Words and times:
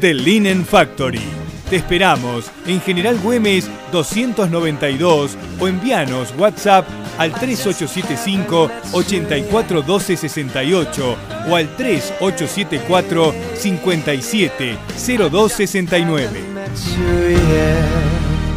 The 0.00 0.14
Linen 0.14 0.64
Factory. 0.64 1.20
Te 1.68 1.76
esperamos 1.76 2.50
en 2.66 2.80
General 2.80 3.18
Güemes 3.18 3.68
292 3.92 5.36
o 5.60 5.68
envíanos 5.68 6.32
WhatsApp 6.38 6.88
al 7.18 7.34
3875 7.34 8.70
841268 8.92 11.16
o 11.50 11.56
al 11.56 11.76
3874 11.76 13.34
570269. 13.56 16.40
Sure, 16.74 17.32
yeah. 17.32 17.86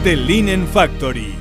The 0.05 0.15
Linen 0.15 0.65
Factory. 0.65 1.35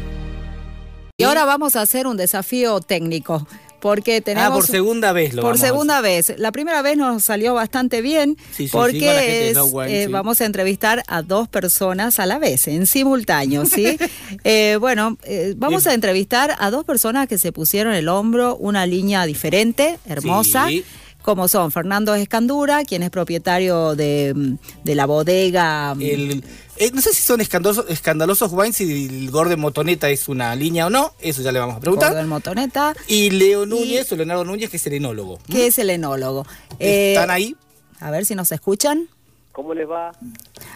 Y 1.16 1.22
ahora 1.24 1.44
vamos 1.44 1.76
a 1.76 1.82
hacer 1.82 2.08
un 2.08 2.16
desafío 2.16 2.80
técnico. 2.80 3.46
Porque 3.82 4.20
tenemos. 4.20 4.48
Ah, 4.48 4.54
por 4.54 4.64
segunda 4.64 5.12
vez 5.12 5.34
lo 5.34 5.42
Por 5.42 5.50
vamos 5.54 5.64
a 5.64 5.66
segunda 5.66 6.00
vez. 6.00 6.32
La 6.38 6.52
primera 6.52 6.82
vez 6.82 6.96
nos 6.96 7.24
salió 7.24 7.52
bastante 7.52 8.00
bien. 8.00 8.36
Sí, 8.52 8.54
sí, 8.54 8.68
sí, 8.68 8.70
porque 8.70 9.00
de 9.00 9.50
es, 9.50 9.56
No 9.56 9.82
eh, 9.82 10.04
sí. 10.06 10.12
vamos 10.12 10.40
a 10.40 10.44
entrevistar 10.44 11.02
a 11.08 11.22
dos 11.22 11.48
personas 11.48 12.20
a 12.20 12.26
la 12.26 12.38
vez, 12.38 12.68
en 12.68 12.86
simultáneo, 12.86 13.66
¿sí? 13.66 13.98
Eh, 14.44 14.76
bueno, 14.80 15.18
eh, 15.24 15.54
vamos 15.56 15.86
a 15.88 15.94
entrevistar 15.94 16.54
a 16.60 16.70
dos 16.70 16.84
personas 16.84 17.26
que 17.26 17.38
se 17.38 17.50
pusieron 17.50 17.92
el 17.92 18.08
hombro 18.08 18.54
una 18.56 18.86
línea 18.86 19.26
diferente, 19.26 19.98
hermosa. 20.06 20.68
Sí. 20.68 20.84
Como 21.22 21.46
son 21.46 21.70
Fernando 21.70 22.14
Escandura, 22.16 22.82
quien 22.84 23.02
es 23.04 23.10
propietario 23.10 23.94
de, 23.94 24.56
de 24.84 24.94
la 24.96 25.06
bodega. 25.06 25.94
El- 26.00 26.42
eh, 26.84 26.90
no 26.92 27.00
sé 27.00 27.12
si 27.12 27.22
son 27.22 27.40
escandalosos, 27.40 27.86
escandalosos 27.88 28.50
wines, 28.52 28.76
si 28.76 29.06
el 29.06 29.30
Gordon 29.30 29.60
Motoneta 29.60 30.08
es 30.10 30.28
una 30.28 30.54
línea 30.56 30.86
o 30.86 30.90
no, 30.90 31.12
eso 31.20 31.42
ya 31.42 31.52
le 31.52 31.58
vamos 31.58 31.76
a 31.76 31.80
preguntar. 31.80 32.10
Gordon 32.10 32.28
Motoneta, 32.28 32.94
Y 33.06 33.30
Leo 33.30 33.66
Núñez, 33.66 34.10
o 34.12 34.16
Leonardo 34.16 34.44
Núñez, 34.44 34.70
que 34.70 34.76
es 34.78 34.86
el 34.86 34.94
enólogo. 34.94 35.38
que 35.50 35.66
es 35.66 35.78
el 35.78 35.90
enólogo. 35.90 36.46
Eh, 36.78 37.12
¿Están 37.14 37.30
ahí? 37.30 37.56
A 38.00 38.10
ver 38.10 38.24
si 38.26 38.34
nos 38.34 38.50
escuchan. 38.52 39.08
¿Cómo 39.52 39.74
les 39.74 39.88
va? 39.88 40.12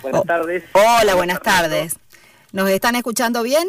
Buenas 0.02 0.20
Oh, 0.20 0.24
tardes. 0.24 0.62
Hola, 0.72 1.14
buenas 1.14 1.40
tardes. 1.40 1.96
¿Nos 2.52 2.68
están 2.70 2.94
escuchando 2.94 3.42
bien? 3.42 3.66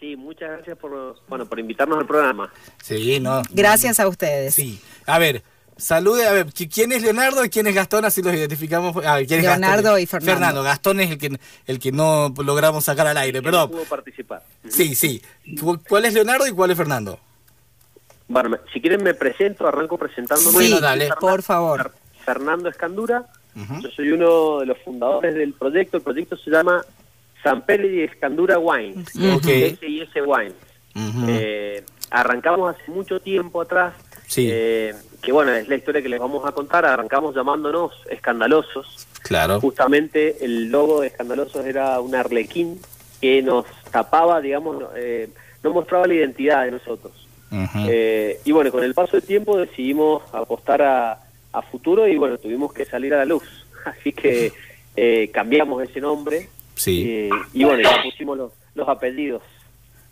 Sí, 0.00 0.16
muchas 0.16 0.50
gracias 0.50 0.76
por, 0.76 1.16
bueno, 1.28 1.46
por 1.46 1.58
invitarnos 1.58 1.98
al 1.98 2.06
programa. 2.06 2.52
Sí, 2.82 3.20
no. 3.20 3.42
Gracias 3.50 4.00
a 4.00 4.08
ustedes. 4.08 4.54
Sí. 4.54 4.80
A 5.06 5.18
ver, 5.18 5.42
salude, 5.76 6.26
a 6.26 6.32
ver, 6.32 6.46
¿qui- 6.46 6.70
¿quién 6.72 6.92
es 6.92 7.02
Leonardo 7.02 7.44
y 7.44 7.48
quién 7.50 7.66
es 7.66 7.74
Gastón? 7.74 8.04
Así 8.04 8.22
los 8.22 8.34
identificamos. 8.34 8.96
A 9.04 9.16
ver, 9.16 9.26
¿quién 9.26 9.40
es 9.40 9.46
Leonardo 9.46 9.82
Gastón? 9.82 10.00
y 10.00 10.06
Fernando. 10.06 10.32
Fernando, 10.34 10.62
Gastón 10.62 11.00
es 11.00 11.10
el 11.10 11.18
que, 11.18 11.38
el 11.66 11.78
que 11.78 11.92
no 11.92 12.32
logramos 12.44 12.84
sacar 12.84 13.06
al 13.06 13.16
aire, 13.16 13.40
Que 13.40 13.46
no 13.46 13.50
perdón. 13.50 13.70
pudo 13.70 13.84
participar. 13.84 14.42
Sí, 14.68 14.94
sí. 14.94 15.22
¿Cu- 15.60 15.80
¿Cuál 15.88 16.04
es 16.06 16.14
Leonardo 16.14 16.46
y 16.46 16.52
cuál 16.52 16.70
es 16.70 16.76
Fernando? 16.76 17.18
Bueno, 18.28 18.56
si 18.72 18.80
quieren 18.80 19.02
me 19.02 19.14
presento, 19.14 19.66
arranco 19.66 19.98
presentándome. 19.98 20.50
Sí, 20.50 20.70
Bueno, 20.70 20.80
dale. 20.80 21.10
por 21.20 21.42
favor. 21.42 21.92
Fernando 22.24 22.68
Escandura. 22.68 23.26
Yo 23.80 23.88
soy 23.94 24.10
uno 24.10 24.60
de 24.60 24.66
los 24.66 24.78
fundadores 24.84 25.34
del 25.34 25.52
proyecto. 25.52 25.98
El 25.98 26.02
proyecto 26.02 26.36
se 26.36 26.50
llama 26.50 26.82
San 27.42 27.62
Pérez 27.62 27.92
y 27.92 28.02
Escandura 28.02 28.58
Wines. 28.58 29.06
Ok. 29.34 29.46
S&S 29.46 30.22
Wines. 30.22 30.54
Ujú. 30.96 31.26
Eh, 31.28 31.84
arrancamos 32.10 32.74
hace 32.74 32.90
mucho 32.90 33.20
tiempo 33.20 33.60
atrás. 33.62 33.94
Sí. 34.26 34.48
eh, 34.50 34.94
que 35.24 35.32
bueno, 35.32 35.52
es 35.52 35.68
la 35.68 35.76
historia 35.76 36.02
que 36.02 36.08
les 36.08 36.20
vamos 36.20 36.44
a 36.46 36.52
contar. 36.52 36.84
Arrancamos 36.84 37.34
llamándonos 37.34 37.92
Escandalosos. 38.10 39.06
Claro. 39.22 39.60
Justamente 39.60 40.44
el 40.44 40.70
logo 40.70 41.00
de 41.00 41.06
Escandalosos 41.08 41.64
era 41.66 41.98
un 42.00 42.14
arlequín 42.14 42.78
que 43.20 43.40
nos 43.42 43.64
tapaba, 43.90 44.40
digamos, 44.40 44.80
no- 44.80 44.88
eh, 44.96 45.28
no 45.62 45.72
mostraba 45.72 46.06
la 46.06 46.14
identidad 46.14 46.64
de 46.64 46.72
nosotros. 46.72 47.12
Eh, 47.88 48.40
y 48.44 48.50
bueno, 48.52 48.72
con 48.72 48.82
el 48.82 48.94
paso 48.94 49.12
del 49.16 49.22
tiempo 49.26 49.56
decidimos 49.56 50.22
apostar 50.34 50.82
a, 50.82 51.20
a 51.52 51.62
futuro 51.62 52.08
y 52.08 52.16
bueno, 52.16 52.36
tuvimos 52.36 52.72
que 52.72 52.84
salir 52.84 53.14
a 53.14 53.18
la 53.18 53.24
luz. 53.24 53.44
Así 53.84 54.12
que 54.12 54.52
eh, 54.96 55.30
cambiamos 55.32 55.82
ese 55.82 56.00
nombre 56.00 56.48
Sí. 56.74 57.04
eh, 57.06 57.30
y 57.52 57.62
bueno, 57.64 57.82
ya 57.82 58.02
pusimos 58.02 58.36
los, 58.36 58.52
los 58.74 58.88
apellidos. 58.88 59.42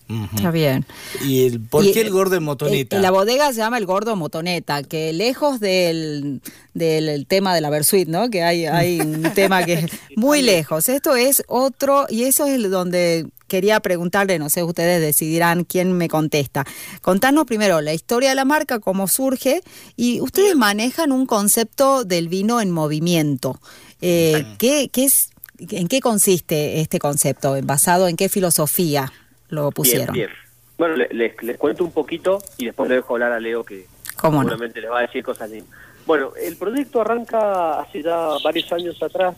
Está 0.08 0.50
bien. 0.50 0.84
¿Y 1.24 1.46
el, 1.46 1.60
por 1.60 1.84
Y, 1.84 1.92
qué 1.92 2.02
el 2.02 2.08
eh, 2.08 2.10
Gordon 2.10 2.44
Motoneta? 2.44 2.96
eh, 2.96 3.00
la 3.00 3.10
bodega 3.10 3.48
se 3.52 3.58
llama 3.58 3.78
el 3.78 3.86
Gordo 3.86 4.16
Motoneta, 4.16 4.82
que 4.82 5.12
lejos 5.12 5.60
del, 5.60 6.40
del 6.74 7.26
tema 7.26 7.54
de 7.54 7.60
la 7.60 7.70
Versuit, 7.70 8.08
¿no? 8.08 8.28
Que 8.30 8.42
hay, 8.42 8.66
hay 8.66 9.00
un 9.00 9.22
tema 9.34 9.64
que 9.64 9.74
es 9.74 9.86
muy 10.16 10.42
lejos. 10.42 10.88
Esto 10.88 11.16
es 11.16 11.42
otro, 11.48 12.06
y 12.08 12.24
eso 12.24 12.46
es 12.46 12.70
donde 12.70 13.26
quería 13.48 13.80
preguntarle, 13.80 14.38
no 14.38 14.48
sé, 14.48 14.62
ustedes 14.62 15.00
decidirán 15.00 15.64
quién 15.64 15.92
me 15.92 16.08
contesta. 16.08 16.64
Contanos 17.02 17.44
primero 17.44 17.80
la 17.80 17.92
historia 17.92 18.30
de 18.30 18.34
la 18.34 18.44
marca, 18.44 18.80
cómo 18.80 19.08
surge, 19.08 19.60
y 19.96 20.20
ustedes 20.20 20.56
manejan 20.56 21.12
un 21.12 21.26
concepto 21.26 22.04
del 22.04 22.28
vino 22.28 22.60
en 22.60 22.70
movimiento. 22.70 23.60
Eh, 24.00 24.44
¿qué, 24.58 24.88
qué 24.90 25.04
es, 25.04 25.30
¿En 25.58 25.86
qué 25.88 26.00
consiste 26.00 26.80
este 26.80 26.98
concepto? 26.98 27.56
¿Basado 27.62 28.08
en 28.08 28.16
qué 28.16 28.28
filosofía 28.28 29.12
lo 29.52 29.70
pusieron? 29.70 30.12
Bien, 30.12 30.28
bien. 30.28 30.38
Bueno, 30.78 30.96
le- 30.96 31.08
les, 31.12 31.40
les 31.42 31.56
cuento 31.58 31.84
un 31.84 31.92
poquito 31.92 32.38
y 32.58 32.64
después 32.66 32.88
le 32.88 32.96
dejo 32.96 33.14
hablar 33.14 33.32
a 33.32 33.38
Leo 33.40 33.62
que 33.64 33.86
¿Cómo 34.16 34.38
no? 34.42 34.48
seguramente 34.48 34.80
les 34.80 34.90
va 34.90 34.98
a 35.00 35.02
decir 35.02 35.22
cosas 35.22 35.50
lindas. 35.50 35.70
Bueno, 36.06 36.32
el 36.40 36.56
proyecto 36.56 37.00
arranca 37.02 37.80
hace 37.80 38.02
ya 38.02 38.28
varios 38.42 38.72
años 38.72 39.00
atrás. 39.02 39.36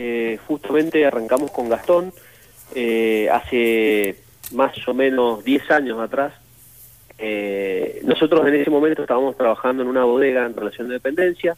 Eh, 0.00 0.38
justamente 0.48 1.04
arrancamos 1.04 1.50
con 1.50 1.68
Gastón 1.68 2.12
eh, 2.74 3.28
hace 3.30 4.16
más 4.52 4.72
o 4.88 4.94
menos 4.94 5.44
10 5.44 5.70
años 5.70 6.00
atrás. 6.00 6.32
Eh, 7.18 8.00
nosotros 8.04 8.46
en 8.48 8.54
ese 8.54 8.70
momento 8.70 9.02
estábamos 9.02 9.36
trabajando 9.36 9.82
en 9.82 9.88
una 9.88 10.04
bodega 10.04 10.44
en 10.46 10.56
relación 10.56 10.88
de 10.88 10.94
dependencia 10.94 11.56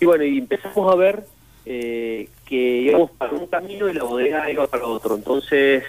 y 0.00 0.06
bueno, 0.06 0.24
y 0.24 0.38
empezamos 0.38 0.90
a 0.90 0.96
ver 0.96 1.24
eh, 1.66 2.28
que 2.46 2.56
íbamos 2.82 3.10
para 3.10 3.32
un 3.32 3.46
camino 3.48 3.88
y 3.90 3.92
la 3.94 4.04
bodega 4.04 4.50
iba 4.50 4.66
para 4.68 4.86
otro. 4.86 5.16
Entonces, 5.16 5.84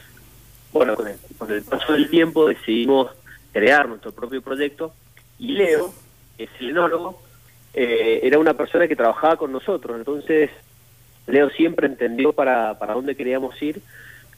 bueno, 0.71 0.95
con 0.95 1.07
el, 1.07 1.17
con 1.37 1.51
el 1.51 1.63
paso 1.63 1.93
del 1.93 2.09
tiempo 2.09 2.47
decidimos 2.47 3.11
crear 3.51 3.87
nuestro 3.87 4.11
propio 4.11 4.41
proyecto 4.41 4.93
y 5.39 5.53
Leo, 5.53 5.93
que 6.37 6.45
es 6.45 6.49
el 6.59 6.69
enólogo, 6.69 7.21
eh, 7.73 8.19
era 8.23 8.39
una 8.39 8.53
persona 8.53 8.87
que 8.87 8.95
trabajaba 8.95 9.37
con 9.37 9.51
nosotros. 9.51 9.97
Entonces, 9.97 10.49
Leo 11.27 11.49
siempre 11.49 11.87
entendió 11.87 12.33
para, 12.33 12.77
para 12.77 12.93
dónde 12.93 13.15
queríamos 13.15 13.59
ir 13.61 13.81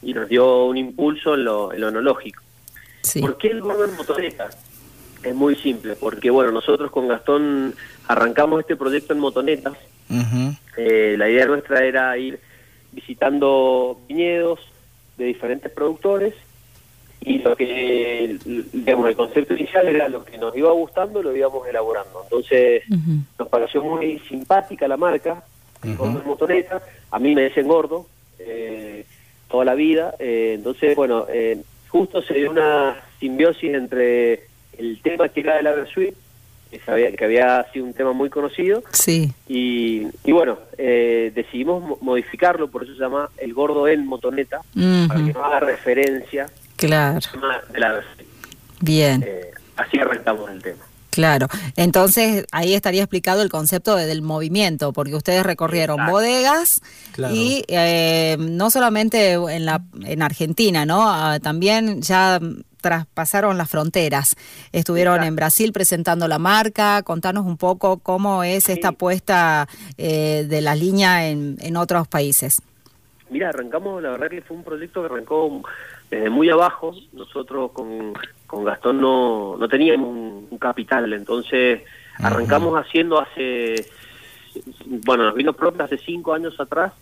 y 0.02 0.14
nos 0.14 0.28
dio 0.28 0.64
un 0.64 0.76
impulso 0.76 1.34
en 1.34 1.44
lo, 1.44 1.72
en 1.72 1.80
lo 1.80 1.88
enológico. 1.88 2.42
Sí. 3.02 3.20
¿Por 3.20 3.36
qué 3.36 3.48
el 3.48 3.60
Gordon 3.60 3.96
Motoneta? 3.96 4.50
Es 5.22 5.34
muy 5.34 5.56
simple, 5.56 5.96
porque 5.96 6.30
bueno, 6.30 6.52
nosotros 6.52 6.90
con 6.90 7.08
Gastón 7.08 7.74
arrancamos 8.08 8.60
este 8.60 8.76
proyecto 8.76 9.12
en 9.14 9.20
motonetas. 9.20 9.74
Eh, 10.76 11.16
la 11.18 11.28
idea 11.28 11.46
nuestra 11.46 11.84
era 11.84 12.16
ir 12.18 12.38
visitando 12.92 13.98
viñedos 14.06 14.60
de 15.16 15.24
diferentes 15.26 15.70
productores 15.70 16.34
y 17.20 17.38
lo 17.38 17.56
que, 17.56 18.38
digamos, 18.72 19.08
el 19.08 19.16
concepto 19.16 19.54
inicial 19.54 19.88
era 19.88 20.08
lo 20.08 20.24
que 20.24 20.36
nos 20.36 20.54
iba 20.56 20.70
gustando, 20.72 21.22
lo 21.22 21.34
íbamos 21.34 21.66
elaborando. 21.66 22.22
Entonces, 22.24 22.82
nos 23.38 23.48
pareció 23.48 23.82
muy 23.82 24.18
simpática 24.28 24.86
la 24.86 24.98
marca, 24.98 25.42
en 25.82 25.96
Motoneta, 26.26 26.82
a 27.10 27.18
mí 27.18 27.34
me 27.34 27.44
dicen 27.44 27.66
gordo 27.66 28.06
eh, 28.38 29.04
toda 29.48 29.64
la 29.64 29.74
vida, 29.74 30.14
eh, 30.18 30.54
entonces, 30.56 30.96
bueno, 30.96 31.26
eh, 31.30 31.60
justo 31.88 32.22
se 32.22 32.34
dio 32.34 32.50
una 32.50 32.96
simbiosis 33.20 33.74
entre 33.74 34.44
el 34.76 35.00
tema 35.02 35.28
que 35.28 35.40
era 35.40 35.56
de 35.56 35.62
la 35.62 35.72
Versuit 35.72 36.14
que, 36.78 36.84
se 36.84 36.90
había, 36.90 37.12
que 37.12 37.24
había 37.24 37.66
sido 37.72 37.84
un 37.84 37.94
tema 37.94 38.12
muy 38.12 38.28
conocido. 38.30 38.82
Sí. 38.90 39.32
Y, 39.48 40.06
y 40.24 40.32
bueno, 40.32 40.58
eh, 40.76 41.30
decidimos 41.34 41.82
mo- 41.82 41.98
modificarlo, 42.00 42.68
por 42.68 42.82
eso 42.84 42.94
se 42.94 43.00
llama 43.00 43.30
El 43.38 43.54
Gordo 43.54 43.86
en 43.86 44.06
Motoneta, 44.06 44.60
para 45.08 45.24
que 45.24 45.32
no 45.32 45.44
haga 45.44 45.60
referencia 45.60 46.48
Claro, 46.76 47.20
de 47.72 47.78
la 47.78 48.02
bien. 48.80 49.22
Eh, 49.26 49.50
así 49.76 49.98
arrancamos 49.98 50.50
el 50.50 50.62
tema. 50.62 50.82
Claro, 51.14 51.46
entonces 51.76 52.44
ahí 52.50 52.74
estaría 52.74 53.02
explicado 53.02 53.40
el 53.42 53.48
concepto 53.50 53.94
de- 53.94 54.06
del 54.06 54.20
movimiento, 54.20 54.92
porque 54.92 55.14
ustedes 55.14 55.44
recorrieron 55.44 55.94
Exacto. 56.00 56.12
bodegas 56.12 56.80
Claro. 57.12 57.34
y 57.34 57.64
eh, 57.68 58.36
no 58.40 58.68
solamente 58.70 59.32
en, 59.34 59.64
la, 59.64 59.80
en 60.04 60.22
Argentina, 60.22 60.84
¿no? 60.84 61.04
Ah, 61.08 61.38
también 61.40 62.02
ya 62.02 62.40
traspasaron 62.80 63.56
las 63.56 63.70
fronteras. 63.70 64.34
Estuvieron 64.72 65.14
Exacto. 65.14 65.28
en 65.28 65.36
Brasil 65.36 65.72
presentando 65.72 66.28
la 66.28 66.38
marca. 66.38 67.02
Contanos 67.02 67.46
un 67.46 67.56
poco 67.56 67.98
cómo 67.98 68.42
es 68.44 68.68
esta 68.68 68.90
Sí. 68.90 68.96
puesta 68.96 69.68
eh, 69.96 70.44
de 70.48 70.60
la 70.60 70.74
línea 70.74 71.28
en, 71.28 71.56
en 71.60 71.76
otros 71.76 72.08
países. 72.08 72.60
Mira, 73.30 73.48
arrancamos, 73.48 74.02
la 74.02 74.10
verdad 74.10 74.28
que 74.28 74.42
fue 74.42 74.56
un 74.56 74.64
proyecto 74.64 75.00
que 75.00 75.06
arrancó 75.06 75.62
desde 76.10 76.28
muy 76.28 76.50
abajo. 76.50 76.92
Nosotros 77.14 77.70
con, 77.72 78.12
con 78.46 78.64
Gastón 78.64 79.00
no, 79.00 79.56
no 79.56 79.68
teníamos 79.68 80.08
un, 80.08 80.48
un 80.50 80.58
capital, 80.58 81.12
entonces 81.12 81.82
arrancamos 82.18 82.78
haciendo 82.78 83.20
hace, 83.20 83.86
bueno, 85.04 85.24
nos 85.24 85.34
vino 85.34 85.52
propio 85.52 85.84
hace 85.84 85.98
cinco 85.98 86.34
años 86.34 86.58
atrás, 86.60 86.92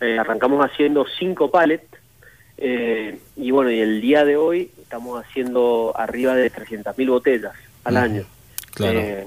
eh, 0.00 0.18
arrancamos 0.18 0.64
haciendo 0.64 1.06
cinco 1.18 1.50
pallets, 1.50 1.88
eh, 2.58 3.18
y 3.36 3.50
bueno, 3.50 3.70
y 3.70 3.80
el 3.80 4.00
día 4.00 4.24
de 4.24 4.36
hoy 4.36 4.70
estamos 4.80 5.22
haciendo 5.22 5.92
arriba 5.94 6.34
de 6.34 6.50
300.000 6.50 7.08
botellas 7.10 7.52
al 7.84 7.96
año. 7.96 8.24
claro. 8.72 8.98
Eh, 8.98 9.26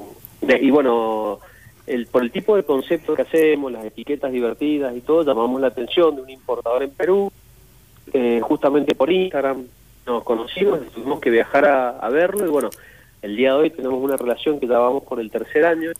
y 0.61 0.71
bueno, 0.71 1.39
el, 1.85 2.07
por 2.07 2.23
el 2.23 2.31
tipo 2.31 2.55
de 2.55 2.63
concepto 2.63 3.13
que 3.13 3.23
hacemos, 3.23 3.71
las 3.71 3.85
etiquetas 3.85 4.31
divertidas 4.31 4.95
y 4.95 5.01
todo, 5.01 5.23
llamamos 5.23 5.59
la 5.59 5.67
atención 5.67 6.15
de 6.15 6.21
un 6.21 6.29
importador 6.29 6.83
en 6.83 6.91
Perú, 6.91 7.31
eh, 8.13 8.39
justamente 8.41 8.95
por 8.95 9.11
Instagram 9.11 9.65
nos 10.13 10.23
conocimos, 10.23 10.79
tuvimos 10.93 11.19
que 11.19 11.29
viajar 11.29 11.65
a, 11.65 11.89
a 11.89 12.09
verlo 12.09 12.45
y 12.45 12.49
bueno, 12.49 12.69
el 13.21 13.35
día 13.35 13.53
de 13.53 13.59
hoy 13.59 13.69
tenemos 13.69 14.01
una 14.01 14.17
relación 14.17 14.59
que 14.59 14.67
ya 14.67 14.77
vamos 14.79 15.03
por 15.03 15.19
el 15.19 15.29
tercer 15.29 15.65
año, 15.65 15.91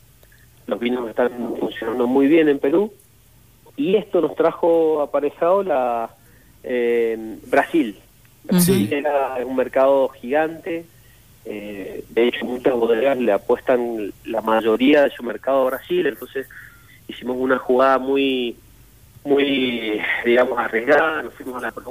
los 0.66 0.80
vinos 0.80 1.08
están 1.08 1.30
funcionando 1.58 2.06
muy 2.06 2.26
bien 2.26 2.48
en 2.48 2.58
Perú 2.58 2.92
y 3.76 3.96
esto 3.96 4.20
nos 4.20 4.34
trajo 4.34 5.00
aparejado 5.00 5.62
la 5.62 6.10
eh, 6.62 7.38
Brasil. 7.46 7.98
Brasil 8.44 8.88
Sí. 8.88 8.94
era 8.94 9.36
un 9.44 9.54
mercado 9.56 10.08
gigante, 10.08 10.84
eh, 11.44 12.04
de 12.08 12.28
hecho 12.28 12.44
muchas 12.44 12.74
bodegas 12.74 13.18
le 13.18 13.32
apuestan 13.32 14.12
la 14.24 14.40
mayoría 14.40 15.04
de 15.04 15.10
su 15.10 15.22
mercado 15.22 15.62
a 15.62 15.70
Brasil, 15.70 16.06
entonces 16.06 16.48
hicimos 17.06 17.36
una 17.38 17.58
jugada 17.58 17.98
muy, 17.98 18.56
muy, 19.24 20.00
digamos, 20.24 20.58
arriesgada, 20.58 21.22
nos 21.22 21.34
fuimos 21.34 21.62
a 21.62 21.66
la 21.66 21.72
Pro 21.72 21.84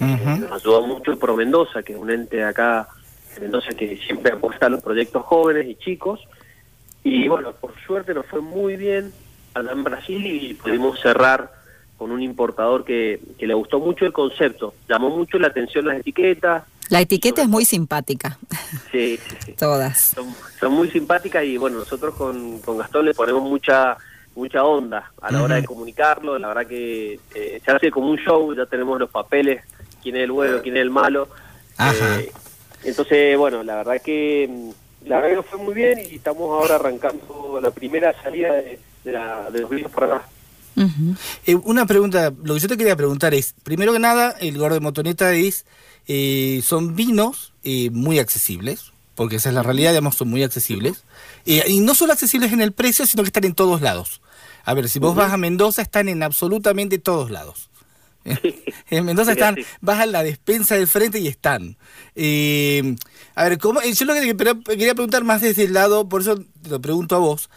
Ujú. 0.00 0.40
nos 0.40 0.52
ayudó 0.52 0.86
mucho 0.86 1.12
el 1.12 1.18
Pro 1.18 1.36
Mendoza, 1.36 1.82
que 1.82 1.92
es 1.92 1.98
un 1.98 2.10
ente 2.10 2.42
acá 2.42 2.88
de 3.34 3.42
Mendoza 3.42 3.70
que 3.70 3.96
siempre 3.98 4.32
apuesta 4.32 4.66
a 4.66 4.70
los 4.70 4.82
proyectos 4.82 5.22
jóvenes 5.24 5.66
y 5.66 5.76
chicos. 5.76 6.20
Y 7.04 7.28
bueno, 7.28 7.52
por 7.52 7.72
suerte 7.86 8.14
nos 8.14 8.26
fue 8.26 8.40
muy 8.40 8.76
bien 8.76 9.12
allá 9.54 9.72
en 9.72 9.84
Brasil 9.84 10.26
y 10.26 10.54
pudimos 10.54 11.00
cerrar 11.00 11.52
con 11.96 12.10
un 12.12 12.22
importador 12.22 12.84
que, 12.84 13.20
que 13.38 13.46
le 13.46 13.52
gustó 13.52 13.78
mucho 13.78 14.06
el 14.06 14.12
concepto, 14.12 14.74
llamó 14.88 15.10
mucho 15.10 15.38
la 15.38 15.48
atención 15.48 15.84
las 15.84 15.98
etiquetas, 15.98 16.64
La 16.88 17.02
etiqueta 17.02 17.42
es 17.42 17.48
muy 17.48 17.66
simpática, 17.66 18.38
sí, 18.90 19.18
sí, 19.18 19.36
sí. 19.44 19.52
todas. 19.58 20.12
Son, 20.14 20.34
son 20.58 20.72
muy 20.72 20.90
simpáticas 20.90 21.44
y 21.44 21.58
bueno, 21.58 21.78
nosotros 21.78 22.14
con, 22.14 22.58
con 22.60 22.78
Gastón 22.78 23.04
le 23.04 23.12
ponemos 23.12 23.42
mucha 23.42 23.98
mucha 24.34 24.64
onda 24.64 25.12
a 25.20 25.30
la 25.30 25.42
hora 25.42 25.56
de 25.56 25.64
comunicarlo, 25.64 26.38
la 26.38 26.48
verdad 26.48 26.66
que 26.66 27.18
eh, 27.34 27.60
se 27.62 27.70
hace 27.70 27.90
como 27.90 28.10
un 28.10 28.16
show, 28.16 28.54
ya 28.54 28.64
tenemos 28.64 28.98
los 28.98 29.10
papeles, 29.10 29.62
quién 30.02 30.16
es 30.16 30.22
el 30.24 30.32
bueno, 30.32 30.62
quién 30.62 30.76
es 30.76 30.82
el 30.82 30.90
malo. 30.90 31.28
Ajá. 31.76 32.20
Eh, 32.20 32.32
entonces, 32.84 33.36
bueno, 33.36 33.62
la 33.62 33.76
verdad 33.76 34.00
que 34.02 34.48
mm, 34.50 35.08
la 35.08 35.16
verdad 35.16 35.30
que 35.30 35.36
nos 35.36 35.46
fue 35.46 35.58
muy 35.58 35.74
bien 35.74 35.98
y 36.00 36.16
estamos 36.16 36.42
ahora 36.50 36.76
arrancando 36.76 37.58
la 37.62 37.70
primera 37.70 38.14
salida 38.22 38.52
de, 38.54 38.78
de, 39.04 39.12
la- 39.12 39.50
de 39.50 39.60
los 39.60 39.70
vinos 39.70 39.90
para 39.92 40.06
acá. 40.16 40.28
Eh, 41.46 41.54
una 41.56 41.84
pregunta, 41.86 42.32
lo 42.42 42.54
que 42.54 42.60
yo 42.60 42.68
te 42.68 42.76
quería 42.76 42.96
preguntar 42.96 43.34
es, 43.34 43.54
primero 43.62 43.92
que 43.92 43.98
nada, 43.98 44.34
el 44.40 44.56
gordo 44.56 44.74
de 44.74 44.80
motoneta 44.80 45.32
es, 45.34 45.66
eh, 46.08 46.62
son 46.64 46.94
vinos 46.96 47.52
eh, 47.64 47.90
muy 47.90 48.18
accesibles, 48.18 48.92
porque 49.14 49.36
esa 49.36 49.50
es 49.50 49.54
la 49.54 49.62
realidad, 49.62 49.90
digamos, 49.90 50.16
son 50.16 50.28
muy 50.28 50.42
accesibles. 50.42 51.04
Eh, 51.44 51.62
y 51.68 51.80
no 51.80 51.94
solo 51.94 52.12
accesibles 52.12 52.52
en 52.52 52.62
el 52.62 52.72
precio, 52.72 53.04
sino 53.06 53.22
que 53.22 53.28
están 53.28 53.44
en 53.44 53.54
todos 53.54 53.80
lados. 53.82 54.20
A 54.64 54.72
ver, 54.74 54.88
si 54.88 54.98
vos 54.98 55.14
vas 55.14 55.32
a 55.32 55.36
Mendoza, 55.36 55.82
están 55.82 56.08
en 56.08 56.22
absolutamente 56.22 56.98
todos 56.98 57.30
lados. 57.30 57.68
En 58.90 59.04
Mendoza 59.04 59.32
están, 59.32 59.56
vas 59.80 60.00
a 60.00 60.06
la 60.06 60.22
despensa 60.24 60.74
del 60.74 60.88
frente 60.88 61.20
y 61.20 61.28
están. 61.28 61.76
Eh, 62.16 62.96
a 63.34 63.44
ver, 63.48 63.58
¿cómo? 63.58 63.80
eh, 63.80 63.92
yo 63.92 64.04
lo 64.04 64.14
que 64.14 64.36
quería 64.64 64.94
preguntar 64.94 65.22
más 65.24 65.40
desde 65.42 65.64
el 65.64 65.72
lado, 65.72 66.08
por 66.08 66.20
eso 66.22 66.36
te 66.62 66.70
lo 66.70 66.80
pregunto 66.80 67.14
a 67.16 67.20
vos, 67.20 67.48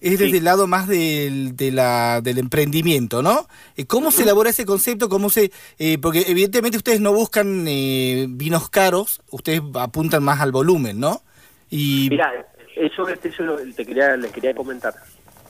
es 0.00 0.12
desde 0.18 0.32
Sí. 0.32 0.36
el 0.38 0.44
lado 0.44 0.66
más 0.66 0.88
del, 0.88 1.56
de 1.56 1.70
la, 1.72 2.20
del 2.22 2.38
emprendimiento, 2.38 3.22
¿no? 3.22 3.46
Eh, 3.76 3.86
¿Cómo 3.86 4.10
se 4.10 4.22
elabora 4.24 4.50
ese 4.50 4.66
concepto? 4.66 5.08
¿Cómo 5.08 5.30
se, 5.30 5.50
eh, 5.78 5.96
porque 5.98 6.24
evidentemente 6.28 6.76
ustedes 6.76 7.00
no 7.00 7.12
buscan 7.14 7.64
eh, 7.66 8.26
vinos 8.28 8.68
caros, 8.68 9.22
ustedes 9.30 9.62
apuntan 9.74 10.22
más 10.22 10.40
al 10.40 10.52
volumen, 10.52 11.00
¿no? 11.00 11.22
Y 11.70 12.08
Mira, 12.10 12.30
eso, 12.76 13.08
eso 13.08 13.42
lo- 13.44 13.56
te 13.74 13.86
quería, 13.86 14.16
les 14.16 14.30
quería 14.32 14.54
comentar. 14.54 14.92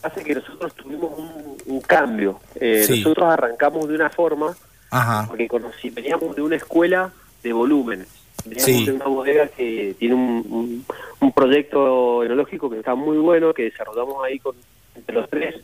Hace 0.03 0.25
que 0.25 0.35
nosotros 0.35 0.75
tuvimos 0.75 1.13
un, 1.17 1.57
un 1.67 1.81
cambio. 1.81 2.41
Eh, 2.61 2.85
Sí. 2.87 2.99
Nosotros 2.99 3.27
arrancamos 3.33 3.89
de 3.89 3.95
una 3.95 4.11
forma 4.11 4.55
Ajá, 4.91 5.27
porque 5.29 5.49
conocí, 5.49 5.91
veníamos 5.91 6.35
de 6.37 6.43
una 6.43 6.57
escuela 6.57 7.13
de 7.43 7.53
volúmenes. 7.53 8.09
Veníamos 8.45 8.65
Sí. 8.65 8.85
de 8.87 8.93
una 8.93 9.07
bodega 9.07 9.49
que 9.49 9.95
tiene 9.99 10.15
un, 10.15 10.45
un, 10.51 10.85
un 11.21 11.33
proyecto 11.33 12.25
enológico 12.25 12.69
que 12.69 12.79
está 12.79 12.95
muy 12.95 13.17
bueno, 13.19 13.55
que 13.55 13.65
desarrollamos 13.65 14.23
ahí 14.25 14.39
con 14.39 14.57
entre 14.95 15.15
los 15.15 15.31
tres. 15.31 15.57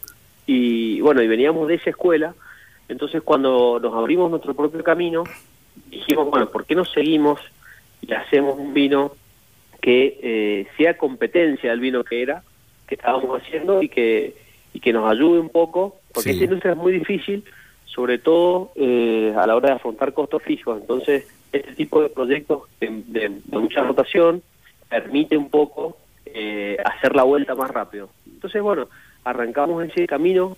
Y 0.47 1.01
bueno, 1.03 1.21
y 1.23 1.29
veníamos 1.29 1.69
de 1.69 1.75
esa 1.75 1.91
escuela. 1.91 2.35
Entonces, 2.89 3.21
cuando 3.23 3.79
nos 3.81 3.93
abrimos 3.95 4.31
nuestro 4.31 4.55
propio 4.55 4.83
camino, 4.83 5.25
dijimos, 5.91 6.31
bueno, 6.31 6.49
¿por 6.49 6.65
qué 6.65 6.75
no 6.75 6.85
seguimos 6.87 7.39
y 8.01 8.13
hacemos 8.15 8.59
un 8.59 8.73
vino 8.73 9.13
que 9.83 10.19
eh, 10.23 10.67
sea 10.77 10.97
competencia 10.97 11.71
del 11.71 11.81
vino 11.81 12.03
que 12.03 12.23
era, 12.23 12.43
que 12.89 12.95
estábamos 12.97 13.41
haciendo 13.41 13.83
y 13.83 13.89
que, 13.89 14.35
y 14.73 14.81
que 14.81 14.93
nos 14.93 15.11
ayude 15.11 15.39
un 15.41 15.51
poco? 15.51 15.97
Porque 16.13 16.31
Sí. 16.31 16.37
esta 16.37 16.45
industria 16.45 16.73
es 16.73 16.79
muy 16.79 16.93
difícil, 16.93 17.45
sobre 17.85 18.19
todo 18.19 18.73
eh, 18.75 19.35
a 19.37 19.47
la 19.47 19.55
hora 19.57 19.69
de 19.71 19.75
afrontar 19.77 20.13
costos 20.13 20.43
fijos. 20.43 20.81
Entonces, 20.81 21.27
este 21.53 21.75
tipo 21.75 22.03
de 22.03 22.09
proyectos 22.09 22.63
de, 22.81 22.89
de- 23.07 23.29
de 23.45 23.59
mucha 23.59 23.83
rotación 23.83 24.43
permite 24.89 25.37
un 25.37 25.51
poco 25.51 25.97
eh, 26.27 26.77
hacer 26.85 27.15
la 27.15 27.23
vuelta 27.25 27.55
más 27.55 27.71
rápido. 27.71 28.09
Entonces, 28.27 28.61
bueno, 28.63 28.89
arrancamos 29.25 29.85
ese 29.85 30.07
camino 30.07 30.57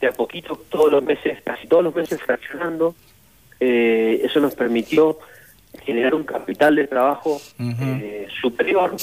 de 0.00 0.06
a 0.08 0.12
poquito, 0.12 0.60
todos 0.70 0.90
los 0.90 1.02
meses, 1.02 1.40
casi 1.44 1.66
todos 1.66 1.84
los 1.84 1.94
meses 1.94 2.20
fraccionando. 2.22 2.94
Eh, 3.58 4.22
eso 4.24 4.40
nos 4.40 4.54
permitió 4.54 5.18
generar 5.84 6.14
un 6.14 6.24
capital 6.24 6.74
de 6.76 6.86
trabajo 6.86 7.40
eh, 7.60 8.26
superior. 8.40 8.94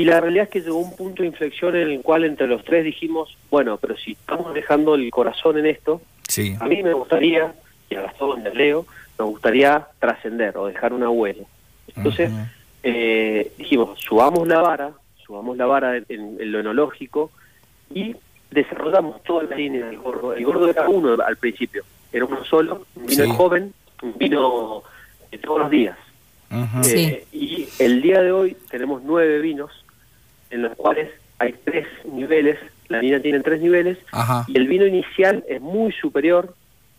Y 0.00 0.04
la 0.06 0.18
realidad 0.18 0.44
es 0.44 0.48
que 0.50 0.60
llegó 0.62 0.78
un 0.78 0.96
punto 0.96 1.22
de 1.22 1.28
inflexión 1.28 1.76
en 1.76 1.90
el 1.90 2.00
cual 2.00 2.24
entre 2.24 2.46
los 2.46 2.64
tres 2.64 2.86
dijimos, 2.86 3.36
bueno, 3.50 3.76
pero 3.76 3.98
si 3.98 4.12
estamos 4.12 4.54
dejando 4.54 4.94
el 4.94 5.10
corazón 5.10 5.58
en 5.58 5.66
esto, 5.66 6.00
sí. 6.26 6.56
a 6.58 6.64
mí 6.64 6.82
me 6.82 6.94
gustaría, 6.94 7.52
y 7.90 7.96
a 7.96 8.00
Gastón, 8.00 8.46
a 8.46 8.48
Leo, 8.48 8.86
me 9.18 9.26
gustaría 9.26 9.88
trascender 9.98 10.56
o 10.56 10.68
dejar 10.68 10.94
una 10.94 11.10
huella. 11.10 11.44
Entonces, 11.94 12.32
eh, 12.82 13.52
dijimos, 13.58 14.00
subamos 14.00 14.48
la 14.48 14.62
vara, 14.62 14.92
subamos 15.22 15.58
la 15.58 15.66
vara 15.66 15.98
en, 16.08 16.50
lo 16.50 16.60
enológico 16.60 17.30
y 17.94 18.16
desarrollamos 18.50 19.22
toda 19.22 19.42
la 19.42 19.54
línea 19.54 19.84
del 19.84 19.98
gordo. 19.98 20.32
El 20.32 20.46
gordo 20.46 20.70
era 20.70 20.88
uno 20.88 21.22
al 21.22 21.36
principio, 21.36 21.84
era 22.10 22.24
uno 22.24 22.42
solo, 22.46 22.86
un 22.96 23.04
vino 23.04 23.24
Sí. 23.24 23.30
joven, 23.36 23.74
un 24.02 24.16
vino 24.16 24.82
de 25.30 25.36
todos 25.36 25.58
los 25.60 25.70
días. 25.70 25.98
Eh, 26.88 27.26
y 27.32 27.68
el 27.78 28.00
día 28.00 28.22
de 28.22 28.32
hoy 28.32 28.56
tenemos 28.70 29.02
nueve 29.04 29.40
vinos 29.40 29.70
en 30.50 30.62
los 30.62 30.76
cuales 30.76 31.10
hay 31.38 31.54
tres 31.64 31.86
niveles, 32.12 32.58
la 32.88 33.00
línea 33.00 33.20
tiene 33.22 33.40
tres 33.40 33.60
niveles, 33.60 33.98
Ajá. 34.12 34.44
y 34.48 34.56
el 34.56 34.66
vino 34.68 34.86
inicial 34.86 35.44
es 35.48 35.60
muy 35.60 35.92
superior 35.92 36.54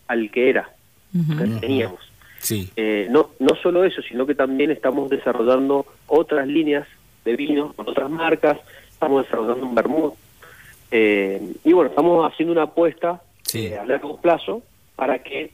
al 0.08 0.30
que 0.30 0.48
era, 0.50 0.70
que 1.12 1.46
teníamos. 1.60 2.00
Sí. 2.38 2.70
Eh, 2.76 3.06
no, 3.10 3.30
no 3.38 3.54
solo 3.62 3.84
eso, 3.84 4.02
sino 4.02 4.26
que 4.26 4.34
también 4.34 4.70
estamos 4.70 5.08
desarrollando 5.10 5.86
otras 6.08 6.46
líneas 6.48 6.88
de 7.24 7.36
vinos 7.36 7.72
con 7.74 7.88
otras 7.88 8.10
marcas, 8.10 8.58
estamos 8.90 9.24
desarrollando 9.24 9.64
un 9.66 9.74
vermut. 9.74 10.14
Eh, 10.90 11.40
y 11.64 11.72
bueno, 11.72 11.90
estamos 11.90 12.30
haciendo 12.30 12.52
una 12.52 12.62
apuesta 12.64 13.22
Sí. 13.44 13.66
eh, 13.66 13.78
a 13.78 13.84
largo 13.84 14.20
plazo 14.20 14.62
para 14.96 15.20
que 15.22 15.50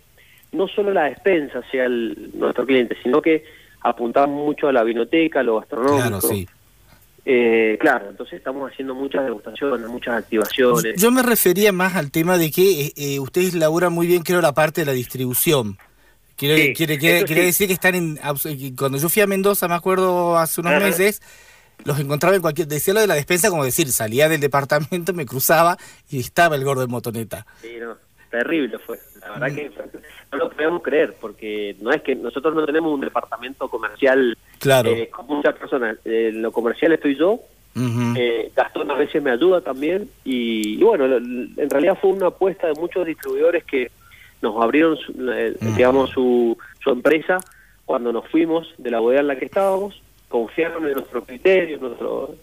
no 0.52 0.66
solo 0.68 0.92
la 0.92 1.04
despensa 1.04 1.60
sea 1.70 1.84
el- 1.84 2.30
nuestro 2.34 2.64
cliente, 2.64 2.96
sino 3.02 3.20
que 3.20 3.44
apuntamos 3.82 4.36
mucho 4.44 4.68
a 4.68 4.72
la 4.72 4.82
vinoteca, 4.82 5.40
a 5.40 5.42
lo 5.42 5.58
gastronómico. 5.60 5.96
Claro, 6.08 6.20
sí. 6.20 6.48
Eh, 7.30 7.76
claro, 7.78 8.08
entonces 8.08 8.38
estamos 8.38 8.73
haciendo 8.73 8.94
muchas 8.94 9.23
degustaciones, 9.23 9.87
muchas 9.87 10.14
activaciones. 10.14 10.94
Yo 10.97 11.11
me 11.11 11.23
refería 11.23 11.73
más 11.73 11.94
al 11.94 12.11
tema 12.11 12.38
de 12.38 12.50
que 12.50 12.87
eh, 12.87 12.92
eh, 12.97 13.20
ustedes 13.20 13.52
laburan 13.52 13.92
muy 13.92 14.06
bien, 14.06 14.23
creo, 14.23 14.40
la 14.40 14.54
parte 14.54 14.80
de 14.80 14.87
la 14.87 14.92
distribución. 14.92 15.76
Quiere, 16.37 16.68
Sí, 16.68 16.73
quiere, 16.73 16.97
quiere, 16.99 17.18
eso 17.18 17.26
quiere 17.26 17.42
sí. 17.42 17.47
decir 17.49 17.66
que 17.66 17.75
están 17.75 17.94
en... 17.94 18.18
Cuando 18.78 18.97
yo 18.97 19.11
fui 19.11 19.20
a 19.20 19.26
Mendoza, 19.26 19.68
me 19.68 19.75
acuerdo 19.75 20.38
hace 20.38 20.62
unos 20.62 20.73
Ajá. 20.73 20.87
meses, 20.87 21.20
los 21.85 22.00
encontraba 22.00 22.35
en 22.35 22.40
cualquier... 22.40 22.66
Decía 22.66 22.94
lo 22.94 23.00
de 23.00 23.06
la 23.06 23.16
despensa 23.16 23.50
como 23.50 23.62
decir, 23.62 23.92
salía 23.92 24.30
del 24.30 24.40
departamento, 24.40 25.12
me 25.12 25.26
cruzaba 25.26 25.76
y 26.08 26.20
estaba 26.20 26.56
el 26.56 26.64
gordo 26.64 26.80
de 26.80 26.87
motoneta. 26.87 27.47
Sí, 27.61 27.73
no, 27.78 27.94
terrible 28.30 28.78
fue. 28.78 28.99
La 29.28 29.37
Mm. 29.37 29.40
verdad 29.40 29.54
que 29.56 29.70
no 30.32 30.38
lo 30.38 30.50
podemos 30.50 30.82
creer, 30.82 31.14
porque 31.20 31.76
no 31.80 31.90
es 31.92 32.02
que 32.02 32.14
nosotros 32.14 32.54
no 32.54 32.64
tenemos 32.66 32.92
un 32.92 33.00
departamento 33.00 33.68
comercial 33.68 34.37
Claro. 34.58 34.90
eh, 34.90 35.08
con 35.11 35.26
muchas 35.26 35.54
personas. 35.56 35.97
Eh, 36.04 36.28
en 36.32 36.42
lo 36.42 36.50
comercial 36.52 36.92
estoy 36.92 37.16
yo, 37.16 37.38
eh, 38.16 38.50
Gastón 38.56 38.90
a 38.90 38.94
veces 38.94 39.23
me 39.23 39.30
ayuda 39.30 39.61
también, 39.61 40.08
y, 40.25 40.80
y 40.80 40.82
bueno, 40.82 41.06
lo- 41.06 41.18
en 41.18 41.70
realidad 41.70 41.97
fue 42.00 42.11
una 42.11 42.26
apuesta 42.28 42.66
de 42.66 42.75
muchos 42.75 43.06
distribuidores 43.06 43.62
que 43.64 43.90
nos 44.42 44.61
abrieron, 44.62 44.97
su- 44.97 45.12
eh, 45.30 45.54
Mm. 45.61 45.76
digamos, 45.76 46.11
su, 46.11 46.56
su 46.82 46.90
empresa 46.90 47.38
cuando 47.85 48.12
nos 48.12 48.26
fuimos 48.28 48.73
de 48.78 48.90
la 48.90 48.99
bodega 49.00 49.20
en 49.20 49.26
la 49.28 49.37
que 49.37 49.44
estábamos, 49.44 50.00
confiaron 50.28 50.87
en 50.87 50.92
nuestro 50.94 51.23
criterio, 51.25 51.76
en, 51.76 51.82
nuestro, 51.82 52.35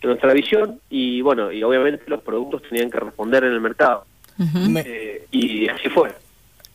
en 0.00 0.08
nuestra 0.08 0.32
visión, 0.32 0.80
y 0.90 1.20
bueno, 1.22 1.50
y 1.52 1.62
obviamente 1.62 2.04
los 2.06 2.22
productos 2.22 2.62
tenían 2.62 2.90
que 2.90 3.00
responder 3.00 3.44
en 3.44 3.52
el 3.52 3.60
mercado. 3.60 4.04
Me- 4.68 4.80
Eh, 4.86 5.26
y 5.30 5.68
así 5.68 5.88
fue. 5.90 6.10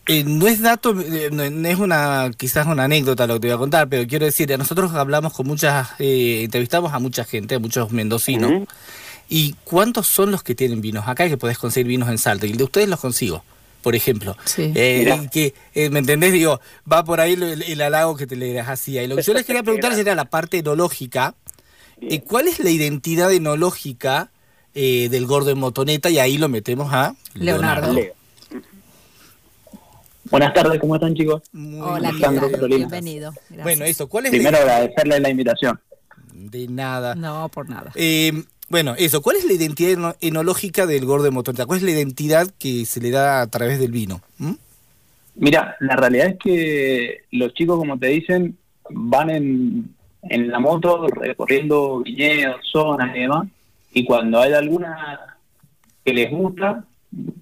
Eh, 0.10 0.24
no 0.24 0.48
es 0.48 0.62
dato, 0.62 1.00
eh, 1.00 1.30
no, 1.32 1.50
no 1.50 1.68
es 1.68 1.78
una 1.78 2.32
quizás 2.36 2.66
una 2.66 2.86
anécdota 2.86 3.28
lo 3.28 3.36
que 3.36 3.42
te 3.42 3.48
voy 3.48 3.56
a 3.56 3.58
contar, 3.60 3.88
pero 3.88 4.08
quiero 4.08 4.26
decir, 4.26 4.50
nosotros 4.58 4.92
hablamos 4.94 5.34
con 5.34 5.46
muchas, 5.46 5.90
eh, 6.00 6.42
entrevistamos 6.46 6.94
a 6.94 7.00
mucha 7.00 7.24
gente, 7.24 7.56
a 7.56 7.60
muchos 7.60 7.92
mendocinos. 7.92 8.68
¿Y 9.30 9.54
cuántos 9.64 10.08
son 10.08 10.32
los 10.32 10.42
que 10.42 10.56
tienen 10.56 10.82
vinos? 10.82 11.08
Acá 11.08 11.30
que 11.30 11.38
podés 11.38 11.60
conseguir 11.60 11.88
vinos 11.88 12.10
en 12.10 12.18
Salta, 12.18 12.48
y 12.48 12.52
el 12.52 12.58
de 12.58 12.64
ustedes 12.64 12.90
los 12.90 13.00
consigo, 13.00 13.44
por 13.84 13.96
ejemplo. 13.96 14.36
Sí. 14.46 14.72
Eh, 14.74 15.22
y 15.24 15.30
que, 15.30 15.54
eh, 15.76 15.92
¿me 15.92 16.00
entendés? 16.00 16.34
Digo, 16.34 16.60
va 16.92 17.04
por 17.04 17.22
ahí 17.22 17.34
el, 17.34 17.62
el 17.62 17.82
halago 17.82 18.18
que 18.18 18.26
te 18.26 18.36
le 18.36 18.60
hacía. 18.60 19.04
Y 19.04 19.08
lo 19.08 19.16
que 19.16 19.22
yo 19.22 19.34
les 19.36 19.46
quería 19.46 19.62
preguntar 19.62 19.94
era 20.00 20.16
la 20.16 20.26
parte 20.26 20.58
enológica. 20.58 21.36
Eh, 22.02 22.22
¿Cuál 22.22 22.48
es 22.48 22.60
la 22.60 22.72
identidad 22.72 23.32
enológica 23.32 24.32
eh, 24.74 25.10
del 25.12 25.28
gordo 25.28 25.52
en 25.52 25.60
motoneta? 25.60 26.10
Y 26.10 26.18
ahí 26.18 26.40
lo 26.40 26.50
metemos 26.50 26.92
a 26.92 27.16
Leonardo. 27.36 27.94
Leo. 27.94 28.19
Buenas 30.32 30.54
tardes, 30.54 30.80
¿cómo 30.80 30.96
están 30.96 31.16
chicos? 31.16 31.42
Muy 31.54 31.80
Hola, 31.82 32.10
¿qué 32.12 32.18
bien. 32.18 32.26
Alejandro. 32.30 32.68
Bienvenido. 32.68 33.32
Gracias. 33.32 33.64
Bueno, 33.64 33.86
eso, 33.86 34.08
¿cuál 34.08 34.26
es 34.26 34.32
Primero 34.32 34.52
la 34.58 34.60
agradecerle 34.78 35.20
la 35.20 35.30
invitación. 35.30 35.80
de 36.34 36.68
nada? 36.68 37.16
No, 37.16 37.50
por 37.50 37.68
nada. 37.70 37.92
Eh, 37.96 38.32
bueno, 38.70 38.94
eso, 38.98 39.22
¿cuál 39.22 39.38
es 39.38 39.46
la 39.46 39.54
identidad 39.54 39.92
eno- 39.92 40.16
enológica 40.22 40.86
del 40.86 41.06
gordo 41.06 41.24
de 41.26 41.32
motoneta? 41.32 41.66
¿Cuál 41.66 41.78
es 41.80 41.84
la 41.84 41.92
identidad 41.92 42.48
que 42.60 42.86
se 42.86 43.02
le 43.02 43.10
da 43.10 43.42
a 43.42 43.48
través 43.48 43.80
del 43.80 43.92
vino? 43.92 44.22
¿Mm? 44.38 44.54
Mira, 45.36 45.76
la 45.80 45.96
realidad 45.96 46.28
es 46.28 46.38
que 46.38 47.18
los 47.32 47.54
chicos, 47.56 47.78
como 47.80 47.98
te 47.98 48.08
dicen, 48.08 48.58
van 48.92 49.30
en, 49.32 49.96
en 50.24 50.50
la 50.50 50.60
moto 50.60 51.08
recorriendo 51.08 52.02
viñedos, 52.02 52.58
zonas 52.72 53.16
y 53.16 53.22
demás, 53.22 53.48
y 53.94 54.06
cuando 54.06 54.40
hay 54.42 54.54
alguna 54.54 55.38
que 56.06 56.14
les 56.14 56.30
gusta, 56.30 56.84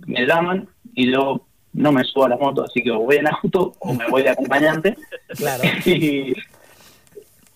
me 0.05 0.25
llaman 0.25 0.69
y 0.93 1.11
yo 1.11 1.45
no 1.73 1.91
me 1.91 2.03
subo 2.03 2.25
a 2.25 2.29
la 2.29 2.37
moto, 2.37 2.63
así 2.63 2.81
que 2.81 2.91
o 2.91 2.99
voy 2.99 3.17
en 3.17 3.27
auto 3.27 3.73
o 3.79 3.93
me 3.93 4.07
voy 4.07 4.23
de 4.23 4.29
acompañante. 4.29 4.95
Claro. 5.35 5.61
y, 5.85 6.33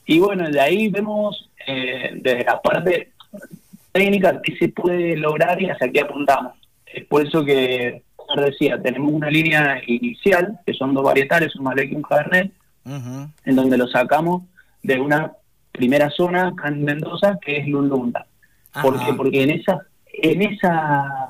y 0.06 0.20
bueno, 0.20 0.50
de 0.50 0.60
ahí 0.60 0.90
vemos 0.90 1.50
eh, 1.66 2.12
desde 2.16 2.44
la 2.44 2.62
parte 2.62 3.12
técnica 3.92 4.42
que 4.42 4.56
se 4.58 4.70
puede 4.70 5.16
lograr 5.16 5.62
y 5.62 5.70
hacia 5.70 5.92
qué 5.92 6.02
apuntamos. 6.02 6.54
Es 6.86 7.06
por 7.06 7.26
eso 7.26 7.46
que, 7.46 8.04
como 8.16 8.42
decía, 8.42 8.82
tenemos 8.82 9.12
una 9.12 9.30
línea 9.30 9.82
inicial, 9.88 10.60
que 10.66 10.74
son 10.74 10.94
dos 10.94 11.04
varietales, 11.04 11.56
un 11.56 11.64
Malbec 11.64 11.92
y 11.92 11.96
un 11.96 12.02
Cabernet, 12.02 12.52
en 12.86 13.56
donde 13.56 13.78
lo 13.78 13.88
sacamos 13.88 14.44
de 14.84 15.00
una 15.00 15.34
primera 15.72 16.10
zona 16.10 16.48
acá 16.48 16.68
en 16.68 16.84
Mendoza, 16.84 17.38
que 17.42 17.58
es 17.58 17.68
Lulunda. 17.68 18.26
¿Por 18.82 18.96
Ajá. 18.96 19.06
qué? 19.06 19.14
Porque 19.14 19.44
en 19.44 19.52
esa, 19.52 19.80
en 20.08 20.42
esa, 20.42 21.21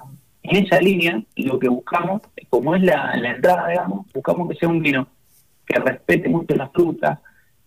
en 0.43 0.65
esa 0.65 0.79
línea 0.79 1.21
lo 1.35 1.59
que 1.59 1.69
buscamos, 1.69 2.21
como 2.49 2.75
es 2.75 2.83
la, 2.83 3.15
la 3.17 3.31
entrada, 3.35 3.67
digamos, 3.69 4.05
buscamos 4.13 4.49
que 4.49 4.55
sea 4.55 4.69
un 4.69 4.81
vino 4.81 5.07
que 5.65 5.79
respete 5.79 6.27
mucho 6.29 6.55
la 6.55 6.67
fruta, 6.69 7.21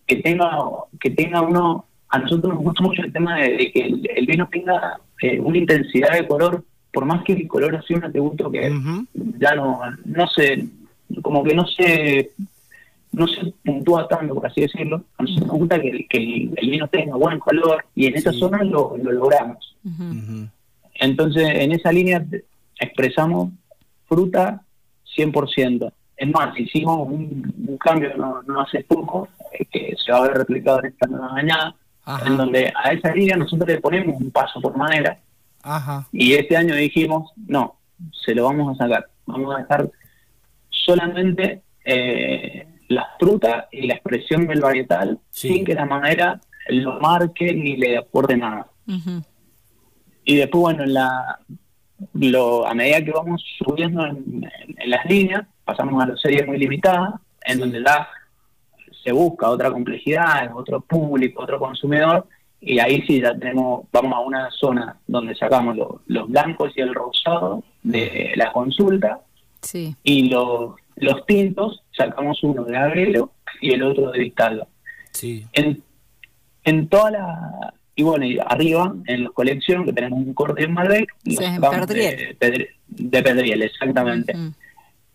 que 0.05 0.17
tenga, 0.17 0.51
que 0.99 1.09
tenga 1.11 1.41
uno, 1.41 1.85
a 2.09 2.19
nosotros 2.19 2.53
nos 2.53 2.63
gusta 2.63 2.83
mucho 2.83 3.01
el 3.01 3.11
tema 3.13 3.37
de, 3.37 3.57
de 3.57 3.71
que 3.71 3.79
el, 3.81 4.09
el 4.15 4.25
vino 4.25 4.47
tenga 4.51 4.99
eh, 5.21 5.39
una 5.39 5.57
intensidad 5.57 6.11
de 6.13 6.27
color, 6.27 6.63
por 6.93 7.05
más 7.05 7.23
que 7.23 7.33
el 7.33 7.47
color 7.47 7.75
así 7.75 7.93
un 7.93 8.03
atributo 8.03 8.51
que 8.51 8.69
ya 9.39 9.55
no, 9.55 9.79
no 10.05 10.27
se, 10.27 10.67
como 11.21 11.43
que 11.43 11.55
no 11.55 11.65
se, 11.67 12.31
no 13.11 13.27
se 13.27 13.53
puntúa 13.63 14.07
tanto, 14.07 14.35
por 14.35 14.45
así 14.47 14.61
decirlo. 14.61 15.01
A 15.17 15.23
nosotros 15.23 15.47
nos 15.47 15.57
gusta 15.57 15.81
que, 15.81 15.89
el- 15.89 16.07
que 16.07 16.17
el, 16.17 16.51
el 16.57 16.69
vino 16.69 16.87
tenga 16.89 17.15
buen 17.15 17.39
color 17.39 17.83
y 17.95 18.05
en 18.07 18.15
esa 18.15 18.31
Sí. 18.31 18.39
zona 18.39 18.63
lo, 18.63 18.95
lo 19.01 19.11
logramos. 19.11 19.75
Entonces, 20.95 21.43
en 21.55 21.71
esa 21.73 21.91
línea 21.91 22.23
expresamos 22.79 23.49
fruta 24.07 24.61
100%. 25.15 25.91
Es 26.17 26.29
más, 26.29 26.57
hicimos 26.59 27.07
un, 27.07 27.53
un 27.67 27.77
cambio 27.77 28.15
no, 28.17 28.41
no 28.43 28.61
hace 28.61 28.83
poco, 28.83 29.27
eh, 29.51 29.65
que 29.65 29.95
se 30.03 30.11
va 30.11 30.19
a 30.19 30.21
ver 30.27 30.33
replicado 30.37 30.79
en 30.79 30.85
esta 30.87 31.07
nueva 31.07 31.35
añada, 31.35 31.75
Ajá. 32.03 32.27
en 32.27 32.37
donde 32.37 32.71
a 32.75 32.91
esa 32.91 33.13
línea 33.13 33.35
nosotros 33.35 33.67
le 33.67 33.81
ponemos 33.81 34.21
un 34.21 34.31
paso 34.31 34.61
por 34.61 34.77
madera 34.77 35.17
Ajá. 35.63 36.07
y 36.11 36.33
este 36.33 36.55
año 36.55 36.75
dijimos, 36.75 37.31
no, 37.47 37.77
se 38.25 38.33
lo 38.35 38.45
vamos 38.45 38.75
a 38.79 38.83
sacar. 38.83 39.07
Vamos 39.25 39.55
a 39.55 39.59
dejar 39.59 39.89
solamente 40.69 41.63
eh, 41.83 42.67
la 42.89 43.07
fruta 43.19 43.67
y 43.71 43.87
la 43.87 43.95
expresión 43.95 44.45
del 44.47 44.61
varietal 44.61 45.19
Sí. 45.31 45.49
sin 45.49 45.65
que 45.65 45.73
la 45.73 45.85
madera 45.85 46.39
lo 46.69 46.99
marque 46.99 47.53
ni 47.53 47.75
le 47.77 47.97
aporte 47.97 48.37
nada. 48.37 48.67
Y 50.23 50.35
después, 50.37 50.61
bueno, 50.61 50.83
en 50.83 50.93
la, 50.93 51.39
lo, 52.13 52.65
a 52.67 52.73
medida 52.73 53.03
que 53.03 53.11
vamos 53.11 53.43
subiendo 53.57 54.05
en, 54.05 54.17
en- 54.43 54.75
en 54.77 54.89
las 54.89 55.05
líneas, 55.05 55.43
pasamos 55.63 56.03
a 56.03 56.07
las 56.07 56.21
series 56.21 56.45
muy 56.47 56.57
limitadas, 56.57 57.13
en 57.45 57.59
donde 57.59 57.81
ya 57.83 58.07
se 59.03 59.11
busca 59.11 59.49
otra 59.49 59.71
complejidad, 59.71 60.51
otro 60.55 60.81
público, 60.81 61.43
otro 61.43 61.59
consumidor, 61.59 62.27
y 62.59 62.79
ahí 62.79 63.03
sí 63.05 63.21
ya 63.21 63.37
tenemos, 63.37 63.85
vamos 63.91 64.13
a 64.13 64.19
una 64.19 64.49
zona 64.51 64.97
donde 65.07 65.35
sacamos 65.35 65.75
lo- 65.75 66.01
los 66.07 66.27
blancos 66.29 66.71
y 66.75 66.81
el 66.81 66.93
rosado 66.93 67.63
de 67.83 68.33
la 68.35 68.51
consulta, 68.51 69.21
Sí. 69.61 69.95
y 70.03 70.29
los, 70.29 70.75
los 70.95 71.25
tintos 71.25 71.83
sacamos 71.95 72.43
uno 72.43 72.63
de 72.65 72.77
agrelo 72.77 73.31
y 73.61 73.71
el 73.73 73.83
otro 73.83 74.11
de 74.11 74.19
Vistalba 74.19 74.67
Sí. 75.11 75.45
en, 75.53 75.81
en 76.63 76.87
toda 76.87 77.11
la 77.11 77.73
y 77.95 78.03
bueno 78.03 78.25
y 78.25 78.37
arriba 78.39 78.93
en 79.07 79.23
la 79.23 79.29
colección 79.29 79.85
que 79.85 79.93
tenemos 79.93 80.19
un 80.19 80.33
corte 80.33 80.63
en 80.63 80.73
Malbec 80.73 81.09
Sí, 81.25 81.37
de, 82.17 82.37
Pedri- 82.39 82.69
de 82.87 83.23
Pedriel 83.23 83.61
exactamente. 83.63 84.33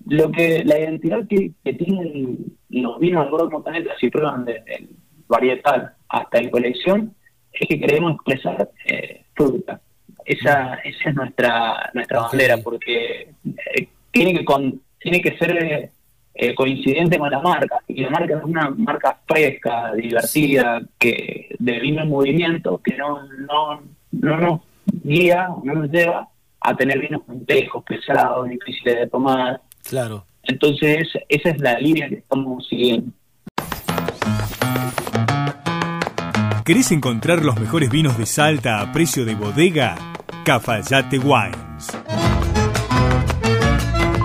Lo 0.06 0.30
que 0.32 0.64
la 0.64 0.78
identidad 0.78 1.26
que, 1.28 1.52
que 1.62 1.72
tienen 1.74 2.38
los 2.70 2.98
vinos 2.98 3.22
del 3.24 3.30
Gordo 3.30 3.50
Montañeta 3.50 3.90
si 4.00 4.08
prueban 4.08 4.44
desde 4.46 4.76
el 4.76 4.88
varietal 5.28 5.92
hasta 6.08 6.38
el 6.38 6.50
colección 6.50 7.14
es 7.52 7.68
que 7.68 7.78
queremos 7.78 8.14
expresar 8.14 8.70
eh, 8.86 9.24
fruta. 9.34 9.80
Esa 10.24 10.74
esa 10.84 11.08
es 11.10 11.14
nuestra 11.14 11.90
nuestra 11.92 12.20
bandera 12.20 12.56
porque 12.58 13.28
eh, 13.44 13.88
tiene 14.10 14.32
que 14.32 14.44
con, 14.44 14.80
tiene 15.00 15.20
que 15.20 15.36
ser 15.36 15.90
eh, 16.34 16.54
coincidente 16.54 17.18
con 17.18 17.30
la 17.30 17.40
marca 17.40 17.78
y 17.88 18.00
la 18.02 18.10
marca 18.10 18.38
es 18.38 18.44
una 18.44 18.70
marca 18.70 19.18
fresca 19.26 19.92
divertida 19.94 20.80
que 20.98 21.54
de 21.58 21.80
vino 21.80 22.02
en 22.02 22.08
movimiento 22.08 22.80
que 22.82 22.96
no 22.96 23.22
no 23.48 23.80
no 24.12 24.36
nos 24.36 24.60
guía 25.02 25.48
no 25.64 25.74
nos 25.74 25.90
lleva 25.90 26.28
a 26.60 26.76
tener 26.76 26.98
vinos 27.00 27.22
complejos 27.26 27.82
pesados 27.84 28.48
difíciles 28.48 28.96
de 29.00 29.06
tomar 29.08 29.60
Claro. 29.88 30.24
entonces 30.42 31.08
esa 31.28 31.50
es 31.50 31.60
la 31.60 31.78
línea 31.78 32.08
que 32.08 32.16
estamos 32.16 32.66
siguiendo 32.68 33.10
¿Querés 36.64 36.92
encontrar 36.92 37.44
los 37.44 37.58
mejores 37.58 37.90
vinos 37.90 38.16
de 38.16 38.26
Salta 38.26 38.80
a 38.80 38.92
precio 38.92 39.24
de 39.24 39.34
bodega? 39.34 39.96
Cafayate 40.44 41.18
Wines. 41.18 41.69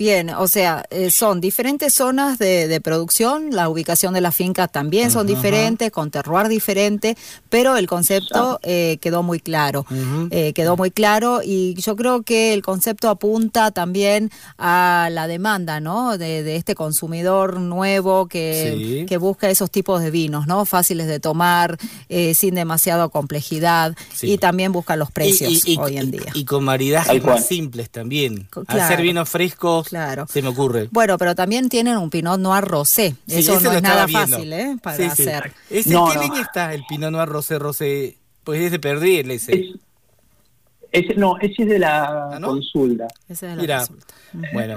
Bien, 0.00 0.30
o 0.30 0.48
sea, 0.48 0.86
eh, 0.88 1.10
son 1.10 1.42
diferentes 1.42 1.92
zonas 1.92 2.38
de, 2.38 2.68
de 2.68 2.80
producción, 2.80 3.50
la 3.50 3.68
ubicación 3.68 4.14
de 4.14 4.22
las 4.22 4.34
fincas 4.34 4.72
también 4.72 5.10
son 5.10 5.26
diferentes, 5.26 5.90
con 5.90 6.10
terroir 6.10 6.48
diferente, 6.48 7.18
pero 7.50 7.76
el 7.76 7.86
concepto 7.86 8.58
eh, 8.62 8.96
quedó 9.02 9.22
muy 9.22 9.40
claro, 9.40 9.84
eh, 10.30 10.54
quedó 10.54 10.78
muy 10.78 10.90
claro 10.90 11.42
y 11.44 11.74
yo 11.74 11.96
creo 11.96 12.22
que 12.22 12.54
el 12.54 12.62
concepto 12.62 13.10
apunta 13.10 13.72
también 13.72 14.30
a 14.56 15.10
la 15.12 15.26
demanda, 15.26 15.80
¿no? 15.80 16.16
De, 16.16 16.42
de 16.44 16.56
este 16.56 16.74
consumidor 16.74 17.60
nuevo 17.60 18.26
que, 18.26 18.74
Sí. 18.78 19.04
que 19.06 19.18
busca 19.18 19.50
esos 19.50 19.70
tipos 19.70 20.00
de 20.00 20.10
vinos, 20.10 20.46
¿no? 20.46 20.64
Fáciles 20.64 21.08
de 21.08 21.20
tomar, 21.20 21.76
eh, 22.08 22.32
sin 22.34 22.54
demasiada 22.54 23.08
complejidad 23.08 23.94
Sí. 24.14 24.32
y 24.32 24.38
también 24.38 24.72
busca 24.72 24.96
los 24.96 25.10
precios 25.10 25.52
Y- 25.66 25.72
y- 25.72 25.74
y- 25.74 25.76
hoy 25.78 25.98
en 25.98 26.10
día. 26.10 26.30
Y 26.32 26.46
con 26.46 26.64
maridajes 26.64 27.22
más 27.22 27.46
simples 27.46 27.90
también. 27.90 28.48
Hacer 28.66 29.02
vinos 29.02 29.28
frescos, 29.28 29.89
Claro. 29.90 30.26
se 30.28 30.40
me 30.40 30.48
ocurre. 30.48 30.88
Bueno, 30.90 31.18
pero 31.18 31.34
también 31.34 31.68
tienen 31.68 31.96
un 31.98 32.08
Pinot 32.10 32.40
Noir 32.40 32.64
rosé. 32.64 33.14
Sí, 33.26 33.40
Eso 33.40 33.54
ese 33.56 33.64
no 33.64 33.72
es 33.72 33.82
nada 33.82 34.06
viendo. 34.06 34.36
fácil, 34.36 34.52
¿eh? 34.52 34.76
Para 34.82 34.96
Sí, 34.96 35.02
sí. 35.02 35.08
hacer. 35.28 35.52
¿Ese 35.68 35.90
No, 35.90 36.08
qué 36.08 36.14
no. 36.16 36.22
línea 36.22 36.42
está 36.42 36.72
el 36.72 36.84
Pinot 36.88 37.10
Noir 37.12 37.28
Rosé 37.28 37.58
Rosé? 37.58 38.16
Pues 38.44 38.60
es 38.60 38.70
de 38.72 38.78
Perdriel 38.78 39.30
ese. 39.30 39.52
Es- 39.52 39.76
ese, 40.92 41.14
no, 41.14 41.38
ese 41.38 41.62
es 41.62 41.68
de 41.68 41.78
la 41.78 42.30
¿Ah, 42.32 42.38
no? 42.40 42.48
consulta. 42.48 43.06
Esa 43.28 43.50
es 43.50 43.56
la 43.56 43.62
Mira, 43.62 43.78
consulta. 43.78 44.14
bueno. 44.52 44.76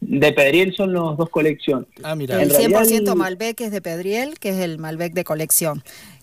De 0.00 0.32
Pedriel 0.32 0.72
son 0.76 0.92
los 0.92 1.16
dos 1.16 1.30
colecciones. 1.30 1.88
Ah, 2.04 2.14
mira. 2.14 2.36
El 2.36 2.42
En 2.42 2.50
realidad 2.50 2.80
100% 2.84 3.12
el- 3.12 3.18
Malbec 3.18 3.60
es 3.62 3.72
de 3.72 3.80
Pedriel, 3.80 4.38
que 4.38 4.50
es 4.50 4.56
el 4.58 4.78
Malbec 4.78 5.14
de 5.14 5.24
colección. 5.24 5.82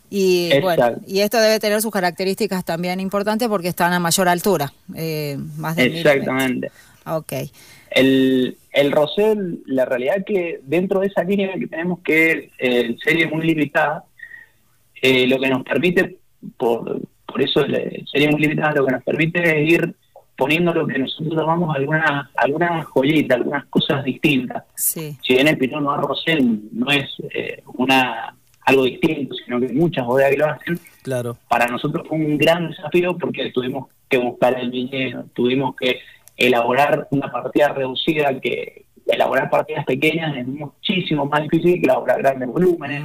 Y 0.10 0.46
Exacto. 0.54 0.62
bueno, 0.62 1.02
y 1.08 1.20
esto 1.22 1.40
debe 1.42 1.60
tener 1.60 1.82
sus 1.82 1.92
características 1.92 2.64
también 2.64 3.00
importantes 3.00 3.48
porque 3.50 3.68
están 3.68 3.92
a 3.94 4.00
mayor 4.00 4.30
altura, 4.30 4.72
eh, 4.96 5.38
más 5.58 5.76
de 5.76 5.90
mil 5.90 5.98
Exactamente. 5.98 6.72
Ok. 7.06 7.34
El, 7.96 8.58
el 8.72 8.92
rosé, 8.92 9.36
la 9.66 9.86
realidad 9.86 10.24
que 10.26 10.60
dentro 10.64 11.00
de 11.02 11.08
esa 11.08 11.24
línea 11.24 11.54
que 11.58 11.68
tenemos 11.68 12.00
que 12.04 12.50
eh, 12.58 12.96
serie 13.04 13.28
muy 13.28 13.46
limitada, 13.46 14.06
eh, 15.02 15.28
lo 15.28 15.40
que 15.40 15.50
nos 15.50 15.64
permite, 15.64 16.18
por, 16.58 17.00
por 17.26 17.42
eso 17.42 17.66
la 17.68 17.80
serie 18.12 18.30
muy 18.32 18.42
limitada, 18.42 18.74
lo 18.76 18.86
que 18.86 18.94
nos 18.94 19.04
permite 19.04 19.42
es 19.64 19.72
ir 19.72 19.94
poniendo 20.36 20.74
lo 20.74 20.88
que 20.88 20.98
nosotros 20.98 21.36
llamamos 21.36 21.76
algunas 21.76 22.28
algunas 22.36 22.86
joyitas, 22.88 23.38
algunas 23.38 23.66
cosas 23.66 24.04
distintas. 24.04 24.64
Sí. 24.76 25.16
Si 25.22 25.34
bien 25.34 25.48
el 25.48 25.58
Pinot 25.58 25.82
Noir 25.82 26.02
Rosé 26.02 26.40
no 26.72 26.90
es 26.90 27.08
eh, 27.34 27.62
una 27.76 28.36
algo 28.66 28.86
distinto, 28.86 29.36
sino 29.46 29.60
que 29.60 29.68
muchas 29.74 30.06
bodegas 30.06 30.32
que 30.32 30.38
lo 30.38 30.46
hacen, 30.48 30.80
Claro. 31.04 31.38
para 31.50 31.68
nosotros 31.68 32.08
fue 32.08 32.18
un 32.18 32.38
gran 32.38 32.70
desafío 32.70 33.18
porque 33.18 33.52
tuvimos 33.52 33.90
que 34.10 34.18
buscar 34.18 34.58
el 34.58 34.72
viñedo, 34.72 35.26
tuvimos 35.34 35.76
que 35.76 36.00
elaborar 36.38 37.08
una 37.12 37.32
partida 37.32 37.70
reducida, 37.70 38.40
que 38.40 38.86
elaborar 39.06 39.50
partidas 39.50 39.86
pequeñas 39.86 40.36
es 40.38 40.48
muchísimo 40.48 41.26
más 41.26 41.44
difícil 41.44 41.76
que 41.80 41.86
elaborar 41.86 42.20
grandes 42.22 42.48
volúmenes. 42.50 43.04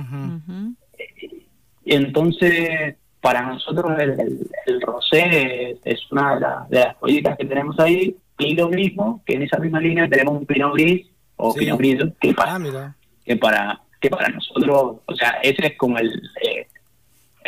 Y 1.84 1.94
entonces, 1.94 2.96
para 3.20 3.42
nosotros 3.42 3.98
el, 3.98 4.10
el- 4.20 4.46
el 4.66 4.80
rosé 4.80 5.70
es, 5.72 5.78
es 5.84 6.12
una 6.12 6.34
de, 6.34 6.40
la- 6.40 6.66
de 6.68 6.78
las 6.80 6.96
joyitas 7.00 7.36
que 7.36 7.44
tenemos 7.46 7.78
ahí, 7.80 8.16
y 8.38 8.54
lo 8.54 8.68
mismo 8.68 9.22
que 9.26 9.34
en 9.34 9.42
esa 9.42 9.58
misma 9.58 9.80
línea 9.80 10.08
tenemos 10.08 10.38
un 10.38 10.46
pinot 10.46 10.72
gris 10.74 11.06
o 11.36 11.52
Sí. 11.52 11.60
pinot 11.60 11.78
gris 11.78 12.04
que 12.20 12.32
para, 12.34 12.54
Ah, 12.56 12.94
que 13.24 13.36
para 13.36 13.80
que 14.00 14.10
para 14.10 14.28
nosotros, 14.28 14.98
o 15.06 15.14
sea, 15.16 15.30
ese 15.42 15.66
es 15.66 15.76
como 15.76 15.98
el 15.98 16.08
eh, 16.44 16.68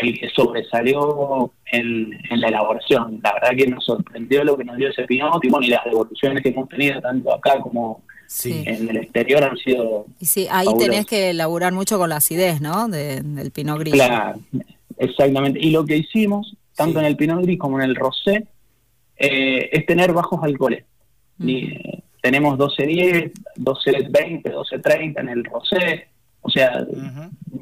el 0.02 0.18
que 0.18 0.28
sobresalió 0.30 1.52
en, 1.72 2.12
en 2.30 2.40
la 2.40 2.48
elaboración. 2.48 3.20
La 3.22 3.32
verdad 3.34 3.50
que 3.56 3.66
nos 3.66 3.84
sorprendió 3.84 4.44
lo 4.44 4.56
que 4.56 4.64
nos 4.64 4.76
dio 4.76 4.88
ese 4.88 5.04
pinot 5.04 5.44
y 5.44 5.48
bueno, 5.48 5.66
y 5.66 5.70
las 5.70 5.84
devoluciones 5.84 6.42
que 6.42 6.48
hemos 6.50 6.68
tenido 6.68 7.00
tanto 7.00 7.34
acá 7.34 7.60
como 7.60 8.02
Sí. 8.26 8.62
en 8.64 8.88
el 8.88 8.96
exterior 8.98 9.42
han 9.42 9.56
sido 9.56 10.06
Y 10.20 10.26
sí, 10.26 10.46
ahí 10.52 10.68
tenés 10.78 11.04
que 11.04 11.30
elaborar 11.30 11.72
mucho 11.72 11.98
con 11.98 12.10
la 12.10 12.16
acidez, 12.16 12.60
¿no? 12.60 12.86
De- 12.86 13.22
del 13.22 13.50
Pinot 13.50 13.78
Gris. 13.80 13.94
Claro, 13.94 14.38
exactamente. 14.98 15.58
Y 15.60 15.70
lo 15.72 15.84
que 15.84 15.96
hicimos, 15.96 16.56
tanto 16.76 17.00
Sí. 17.00 17.04
en 17.04 17.06
el 17.10 17.16
Pinot 17.16 17.42
Gris 17.42 17.58
como 17.58 17.78
en 17.80 17.84
el 17.90 17.96
Rosé, 17.96 18.46
eh, 19.16 19.68
es 19.72 19.84
tener 19.84 20.12
bajos 20.12 20.38
alcoholes. 20.44 20.84
Y, 21.40 21.72
eh, 21.72 22.02
tenemos 22.22 22.56
12.10, 22.56 23.32
12.20, 23.56 24.52
12.30 24.52 25.20
en 25.22 25.28
el 25.30 25.44
Rosé. 25.44 26.08
O 26.42 26.50
sea, 26.50 26.86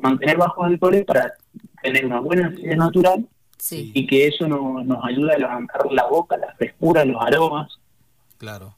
mantener 0.03 0.37
bajos 0.37 0.67
alcoholes 0.67 1.05
para 1.05 1.33
tener 1.83 2.07
una 2.07 2.21
buena 2.21 2.49
acidez 2.49 2.77
natural 2.77 3.27
Sí. 3.59 3.91
y 3.95 4.07
que 4.07 4.27
eso 4.29 4.47
no- 4.47 4.83
nos 4.85 5.05
ayuda 5.05 5.35
a 5.35 5.39
levantar 5.39 5.81
la 5.91 6.07
boca, 6.07 6.37
la 6.37 6.55
frescura, 6.55 7.05
los 7.05 7.21
aromas. 7.21 7.69
Claro. 8.39 8.77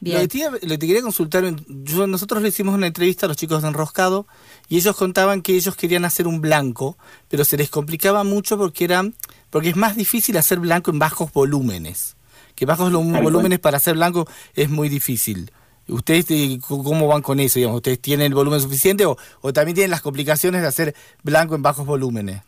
Bien. 0.00 0.16
Lo 0.16 0.22
que, 0.22 0.28
te, 0.28 0.38
iba- 0.38 0.50
lo 0.50 0.58
que 0.58 0.78
te 0.78 0.86
quería 0.86 1.02
consultar, 1.02 1.44
yo, 1.68 2.06
nosotros 2.06 2.42
le 2.42 2.48
hicimos 2.48 2.74
una 2.74 2.86
entrevista 2.86 3.26
a 3.26 3.28
los 3.28 3.36
chicos 3.38 3.62
de 3.62 3.68
Enroscado 3.68 4.26
y 4.68 4.76
ellos 4.76 4.96
contaban 4.96 5.40
que 5.40 5.54
ellos 5.54 5.76
querían 5.76 6.04
hacer 6.04 6.26
un 6.26 6.40
blanco, 6.40 6.98
pero 7.28 7.44
se 7.44 7.56
les 7.56 7.70
complicaba 7.70 8.22
mucho 8.24 8.58
porque 8.58 8.84
era, 8.84 9.02
porque 9.50 9.70
es 9.70 9.76
más 9.76 9.96
difícil 9.96 10.36
hacer 10.36 10.58
blanco 10.58 10.90
en 10.90 10.98
bajos 10.98 11.32
volúmenes. 11.32 12.16
Que 12.54 12.66
bajos 12.66 12.92
volúmenes 12.92 13.58
para 13.60 13.78
hacer 13.78 13.94
blanco 13.94 14.28
es 14.54 14.68
muy 14.70 14.88
difícil. 14.88 15.50
¿Ustedes 15.88 16.30
eh, 16.30 16.58
cómo 16.66 17.06
van 17.08 17.22
con 17.22 17.40
eso? 17.40 17.58
Digamos? 17.58 17.76
¿Ustedes 17.76 18.00
tienen 18.00 18.26
el 18.28 18.34
volumen 18.34 18.60
suficiente 18.60 19.04
o, 19.06 19.16
o 19.40 19.52
también 19.52 19.74
tienen 19.74 19.90
las 19.90 20.00
complicaciones 20.02 20.62
de 20.62 20.68
hacer 20.68 20.94
blanco 21.22 21.54
en 21.54 21.62
bajos 21.62 21.86
volúmenes? 21.86 22.42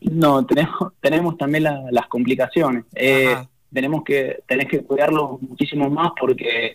No, 0.00 0.44
tenemos, 0.44 0.76
tenemos 1.00 1.36
también 1.38 1.64
la- 1.64 1.84
las 1.90 2.06
complicaciones. 2.08 2.84
Eh, 2.94 3.34
tenemos 3.72 4.02
que, 4.04 4.42
tenés 4.46 4.66
que 4.68 4.82
cuidarlo 4.82 5.38
muchísimo 5.40 5.88
más 5.90 6.12
porque 6.18 6.72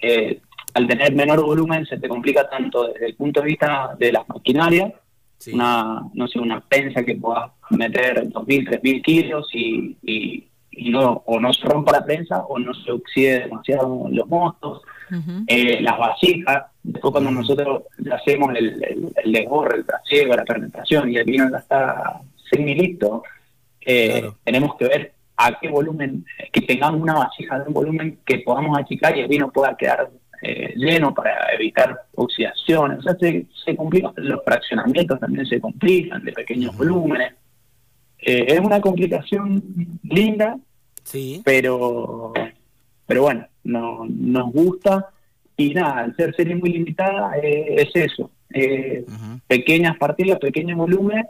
eh, 0.00 0.40
al 0.74 0.86
tener 0.86 1.14
menor 1.14 1.42
volumen 1.42 1.84
se 1.86 1.98
te 1.98 2.08
complica 2.08 2.48
tanto 2.48 2.88
desde 2.88 3.06
el 3.06 3.14
punto 3.16 3.40
de 3.40 3.46
vista 3.46 3.96
de 3.98 4.12
las 4.12 4.28
maquinarias, 4.28 4.92
Sí. 5.38 5.52
una, 5.52 6.02
no 6.14 6.26
sé, 6.26 6.40
una 6.40 6.60
pensa 6.60 7.04
que 7.04 7.14
puedas 7.14 7.52
meter 7.70 8.28
2.000, 8.28 8.68
3.000 8.80 9.02
kilos 9.02 9.48
y, 9.54 9.96
y, 10.02 10.48
y 10.72 10.90
no, 10.90 11.22
o 11.26 11.38
no 11.38 11.52
se 11.52 11.64
rompa 11.64 11.92
la 11.92 12.04
prensa 12.04 12.38
o 12.48 12.58
no 12.58 12.74
se 12.74 12.90
oxide 12.90 13.40
demasiado 13.40 14.08
los 14.10 14.26
mostos. 14.28 14.82
Eh, 15.46 15.80
las 15.80 15.98
vasijas, 15.98 16.64
después 16.82 17.12
cuando 17.12 17.30
nosotros 17.30 17.82
hacemos 18.12 18.54
el, 18.56 18.82
el, 18.82 19.08
el 19.24 19.32
desborre, 19.32 19.76
el 19.78 19.84
trasiego, 19.86 20.34
la 20.36 20.44
fermentación 20.44 21.10
y 21.12 21.16
el 21.16 21.24
vino 21.24 21.50
ya 21.50 21.58
está 21.58 22.20
semi 22.50 22.74
listo, 22.74 23.22
eh, 23.80 24.18
Claro. 24.20 24.36
tenemos 24.44 24.76
que 24.76 24.84
ver 24.86 25.12
a 25.36 25.58
qué 25.60 25.68
volumen, 25.68 26.24
que 26.52 26.60
tengamos 26.62 27.00
una 27.00 27.14
vasija 27.14 27.58
de 27.60 27.68
un 27.68 27.74
volumen 27.74 28.18
que 28.26 28.38
podamos 28.40 28.76
achicar 28.78 29.16
y 29.16 29.20
el 29.20 29.28
vino 29.28 29.50
pueda 29.52 29.76
quedar 29.76 30.10
eh, 30.42 30.72
lleno 30.76 31.14
para 31.14 31.36
evitar 31.54 31.96
oxidaciones. 32.14 32.98
O 32.98 33.02
sea, 33.02 33.16
se, 33.18 33.46
se 33.64 33.76
complican, 33.76 34.12
los 34.16 34.40
fraccionamientos 34.44 35.18
también 35.20 35.46
se 35.46 35.60
complican 35.60 36.24
de 36.24 36.32
pequeños 36.32 36.76
volúmenes. 36.76 37.34
Eh, 38.20 38.46
es 38.48 38.60
una 38.60 38.80
complicación 38.80 39.62
linda, 40.02 40.56
Sí. 41.04 41.40
pero 41.44 42.32
pero 43.08 43.22
bueno, 43.22 43.46
no, 43.64 44.06
nos 44.08 44.52
gusta 44.52 45.08
y 45.56 45.70
nada, 45.74 46.04
al 46.04 46.14
ser 46.14 46.36
serie 46.36 46.54
muy 46.54 46.70
limitada 46.70 47.36
eh, 47.42 47.74
es 47.78 47.90
eso, 47.96 48.30
eh, 48.54 49.04
pequeñas 49.48 49.96
partidas, 49.98 50.38
pequeños 50.38 50.78
volúmenes 50.78 51.26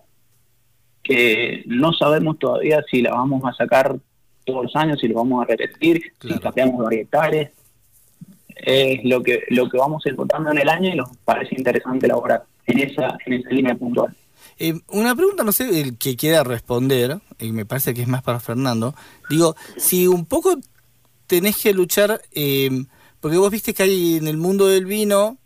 que 1.02 1.62
no 1.66 1.92
sabemos 1.94 2.38
todavía 2.38 2.84
si 2.90 3.00
la 3.00 3.12
vamos 3.12 3.42
a 3.44 3.52
sacar 3.54 3.96
todos 4.44 4.64
los 4.64 4.76
años, 4.76 4.98
si 5.00 5.08
lo 5.08 5.14
vamos 5.16 5.42
a 5.42 5.46
repetir, 5.46 6.02
Claro. 6.18 6.36
si 6.36 6.42
cambiamos 6.42 6.84
varietales, 6.84 7.50
es 8.56 9.04
lo 9.04 9.22
que 9.22 9.44
lo 9.50 9.68
que 9.70 9.78
vamos 9.78 10.04
encontrando 10.06 10.50
en 10.50 10.58
el 10.58 10.68
año 10.68 10.90
y 10.92 10.96
nos 10.96 11.16
parece 11.24 11.54
interesante 11.56 12.06
elaborar 12.06 12.42
en 12.66 12.80
esa 12.80 13.16
en 13.24 13.34
esa 13.34 13.50
línea 13.50 13.74
puntual. 13.76 14.14
Eh, 14.58 14.74
una 14.88 15.14
pregunta, 15.14 15.44
no 15.44 15.52
sé, 15.52 15.80
el 15.80 15.96
que 15.96 16.16
quiera 16.16 16.42
responder, 16.42 17.18
y 17.38 17.52
me 17.52 17.64
parece 17.64 17.94
que 17.94 18.02
es 18.02 18.08
más 18.08 18.22
para 18.22 18.40
Fernando. 18.40 18.94
Digo, 19.30 19.54
si 19.76 20.08
un 20.08 20.26
poco 20.26 20.56
tenés 21.28 21.56
que 21.58 21.72
luchar, 21.72 22.20
eh, 22.32 22.84
porque 23.20 23.36
vos 23.36 23.52
viste 23.52 23.72
que 23.74 23.84
hay 23.84 24.16
en 24.16 24.26
el 24.26 24.36
mundo 24.36 24.66
del 24.66 24.86
vino, 24.86 25.38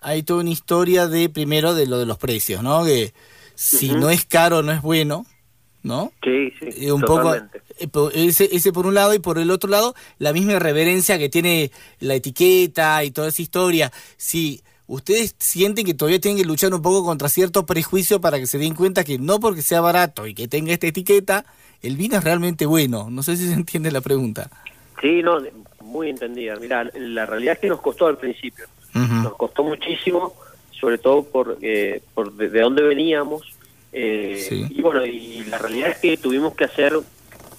hay 0.00 0.22
toda 0.22 0.40
una 0.40 0.50
historia 0.50 1.08
de, 1.08 1.28
primero, 1.28 1.74
de 1.74 1.86
lo 1.86 1.98
de 1.98 2.06
los 2.06 2.16
precios, 2.16 2.62
¿no? 2.62 2.84
Que 2.84 3.12
si 3.54 3.92
no 3.92 4.08
es 4.10 4.24
caro, 4.24 4.62
no 4.62 4.72
es 4.72 4.80
bueno, 4.82 5.26
¿no? 5.82 6.12
Sí, 6.22 6.50
sí, 6.58 6.86
Eh, 6.86 6.92
un 6.92 7.02
totalmente. 7.02 7.60
poco 7.90 8.10
eh, 8.12 8.28
ese, 8.28 8.48
ese 8.56 8.72
por 8.72 8.86
un 8.86 8.94
lado 8.94 9.12
y 9.14 9.18
por 9.18 9.38
el 9.38 9.50
otro 9.50 9.68
lado 9.68 9.94
la 10.18 10.32
misma 10.32 10.52
irreverencia 10.52 11.18
que 11.18 11.28
tiene 11.28 11.70
la 12.00 12.14
etiqueta 12.14 13.02
y 13.04 13.10
toda 13.10 13.28
esa 13.28 13.42
historia 13.42 13.92
si 14.16 14.62
ustedes 14.86 15.34
sienten 15.38 15.84
que 15.84 15.94
todavía 15.94 16.20
tienen 16.20 16.40
que 16.40 16.46
luchar 16.46 16.72
un 16.72 16.82
poco 16.82 17.04
contra 17.04 17.28
cierto 17.28 17.66
prejuicio 17.66 18.20
para 18.20 18.38
que 18.38 18.46
se 18.46 18.58
den 18.58 18.74
cuenta 18.74 19.02
que 19.04 19.18
no 19.18 19.40
porque 19.40 19.62
sea 19.62 19.80
barato 19.80 20.26
y 20.26 20.34
que 20.34 20.46
tenga 20.48 20.72
esta 20.72 20.86
etiqueta 20.86 21.44
el 21.82 21.96
vino 21.96 22.16
es 22.16 22.24
realmente 22.24 22.64
bueno 22.66 23.08
no 23.10 23.22
sé 23.22 23.36
si 23.36 23.46
se 23.46 23.54
entiende 23.54 23.90
la 23.90 24.00
pregunta 24.00 24.50
Sí, 25.00 25.22
no, 25.22 25.38
muy 25.80 26.10
entendida. 26.10 26.56
Mira, 26.56 26.84
la 26.94 27.26
realidad 27.26 27.54
es 27.54 27.58
que 27.60 27.68
nos 27.68 27.80
costó 27.80 28.06
al 28.06 28.16
principio. 28.18 28.66
Nos 28.94 29.34
costó 29.34 29.64
muchísimo, 29.64 30.34
sobre 30.70 30.98
todo 30.98 31.24
por, 31.24 31.58
eh, 31.62 32.00
por 32.14 32.32
de, 32.32 32.48
de 32.48 32.60
dónde 32.60 32.82
veníamos. 32.82 33.42
Eh, 33.92 34.44
Sí. 34.48 34.66
Y 34.70 34.82
bueno, 34.82 35.04
y 35.04 35.44
la 35.44 35.58
realidad 35.58 35.90
es 35.90 35.98
que 35.98 36.16
tuvimos 36.16 36.54
que 36.54 36.64
hacer 36.64 36.94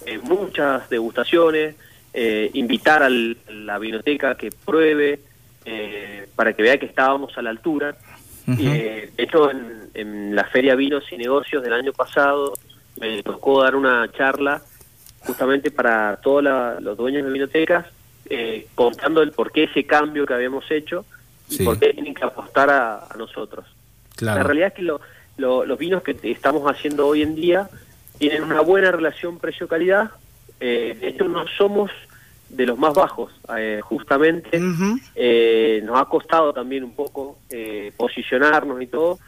eh, 0.06 0.18
muchas 0.22 0.88
degustaciones, 0.88 1.74
eh, 2.14 2.50
invitar 2.54 3.02
a 3.02 3.10
la 3.10 3.78
vinoteca 3.78 4.34
que 4.36 4.50
pruebe, 4.50 5.20
eh, 5.66 6.26
para 6.34 6.54
que 6.54 6.62
vea 6.62 6.78
que 6.78 6.86
estábamos 6.86 7.36
a 7.36 7.42
la 7.42 7.50
altura. 7.50 7.96
Eh, 8.48 9.10
de 9.16 9.22
hecho, 9.22 9.50
en, 9.50 9.90
en 9.92 10.34
la 10.36 10.44
Feria 10.44 10.74
Vinos 10.76 11.04
y 11.10 11.16
Negocios 11.16 11.62
del 11.62 11.72
año 11.72 11.92
pasado 11.92 12.52
me 13.00 13.22
tocó 13.22 13.62
dar 13.62 13.74
una 13.74 14.10
charla 14.12 14.62
justamente 15.26 15.70
para 15.70 16.16
todos 16.22 16.42
los 16.80 16.96
dueños 16.96 17.24
de 17.24 17.32
vinotecas, 17.32 17.86
eh, 18.28 18.66
contando 18.74 19.22
el 19.22 19.32
por 19.32 19.52
qué 19.52 19.64
ese 19.64 19.84
cambio 19.84 20.26
que 20.26 20.34
habíamos 20.34 20.68
hecho 20.70 21.04
y 21.48 21.56
Sí. 21.56 21.64
por 21.64 21.78
qué 21.78 21.92
tienen 21.92 22.14
que 22.14 22.24
apostar 22.24 22.70
a, 22.70 23.06
a 23.08 23.16
nosotros. 23.16 23.64
Claro. 24.16 24.38
La 24.38 24.44
realidad 24.44 24.68
es 24.68 24.74
que 24.74 24.82
lo- 24.82 25.00
lo- 25.36 25.64
los 25.64 25.78
vinos 25.78 26.02
que 26.02 26.16
estamos 26.22 26.62
haciendo 26.70 27.06
hoy 27.06 27.22
en 27.22 27.34
día 27.34 27.68
tienen 28.18 28.42
una 28.44 28.60
buena 28.62 28.90
relación 28.90 29.38
precio-calidad. 29.38 30.10
Eh, 30.58 30.96
de 31.00 31.08
hecho, 31.08 31.28
no 31.28 31.46
somos 31.58 31.90
de 32.48 32.64
los 32.64 32.78
más 32.78 32.94
bajos, 32.94 33.30
eh, 33.58 33.80
justamente. 33.82 34.58
Eh, 35.14 35.82
nos 35.84 36.00
ha 36.00 36.04
costado 36.06 36.52
también 36.52 36.84
un 36.84 36.94
poco 36.94 37.38
eh, 37.50 37.92
posicionarnos 37.96 38.80
y 38.80 38.86
todo, 38.86 39.18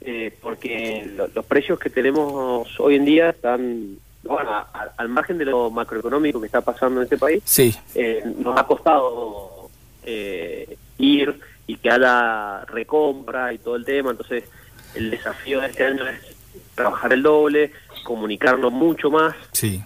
eh, 0.00 0.34
porque 0.40 1.10
lo- 1.16 1.28
los 1.28 1.44
precios 1.44 1.78
que 1.78 1.90
tenemos 1.90 2.68
hoy 2.80 2.94
en 2.96 3.04
día 3.04 3.30
están, 3.30 3.98
bueno, 4.28 4.50
a- 4.50 4.92
al 4.96 5.08
margen 5.08 5.38
de 5.38 5.46
lo 5.46 5.70
macroeconómico 5.70 6.38
que 6.40 6.46
está 6.46 6.60
pasando 6.60 7.00
en 7.00 7.04
este 7.04 7.16
país, 7.18 7.42
Sí, 7.44 7.74
eh, 7.94 8.22
nos 8.38 8.58
ha 8.58 8.64
costado 8.64 9.68
eh, 10.04 10.76
ir 10.98 11.38
y 11.66 11.76
que 11.76 11.90
haya 11.90 12.64
recompra 12.66 13.52
y 13.52 13.58
todo 13.58 13.76
el 13.76 13.84
tema, 13.84 14.10
entonces 14.10 14.44
el 14.94 15.10
desafío 15.10 15.60
de 15.60 15.66
este 15.68 15.84
año 15.84 16.06
es 16.06 16.36
trabajar 16.74 17.12
el 17.12 17.22
doble, 17.22 17.72
comunicarnos 18.04 18.72
mucho 18.72 19.10
más, 19.10 19.34
sí. 19.52 19.82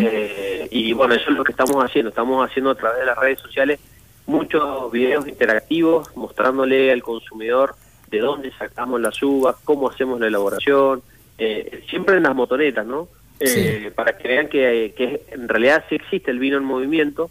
Eh, 0.00 0.68
y 0.70 0.92
bueno, 0.92 1.14
eso 1.14 1.30
es 1.30 1.36
lo 1.36 1.42
que 1.42 1.50
estamos 1.50 1.82
haciendo. 1.84 2.10
Estamos 2.10 2.48
haciendo 2.48 2.70
a 2.70 2.74
través 2.76 3.00
de 3.00 3.06
las 3.06 3.18
redes 3.18 3.40
sociales 3.40 3.80
muchos 4.26 4.92
videos 4.92 5.26
interactivos 5.26 6.14
mostrándole 6.16 6.92
al 6.92 7.02
consumidor 7.02 7.74
de 8.08 8.20
dónde 8.20 8.52
sacamos 8.56 9.00
las 9.00 9.20
uvas, 9.22 9.56
cómo 9.64 9.90
hacemos 9.90 10.20
la 10.20 10.28
elaboración, 10.28 11.02
eh, 11.38 11.82
siempre 11.90 12.16
en 12.18 12.22
las 12.22 12.34
motonetas, 12.36 12.86
¿no? 12.86 13.08
Eh, 13.46 13.92
Para 13.94 14.16
que 14.16 14.28
vean 14.28 14.48
que, 14.48 14.94
que 14.96 15.22
en 15.30 15.48
realidad 15.48 15.84
sí 15.88 15.94
existe 15.96 16.30
el 16.30 16.38
vino 16.38 16.56
en 16.56 16.64
movimiento 16.64 17.30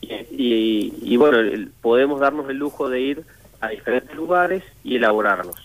y, 0.00 0.12
y- 0.14 0.94
y, 1.02 1.16
bueno, 1.16 1.38
el- 1.38 1.68
podemos 1.82 2.20
darnos 2.20 2.48
el 2.50 2.56
lujo 2.56 2.88
de 2.88 3.00
ir 3.00 3.22
a 3.60 3.68
diferentes 3.68 4.14
lugares 4.16 4.62
y 4.84 4.96
elaborarlos, 4.96 5.56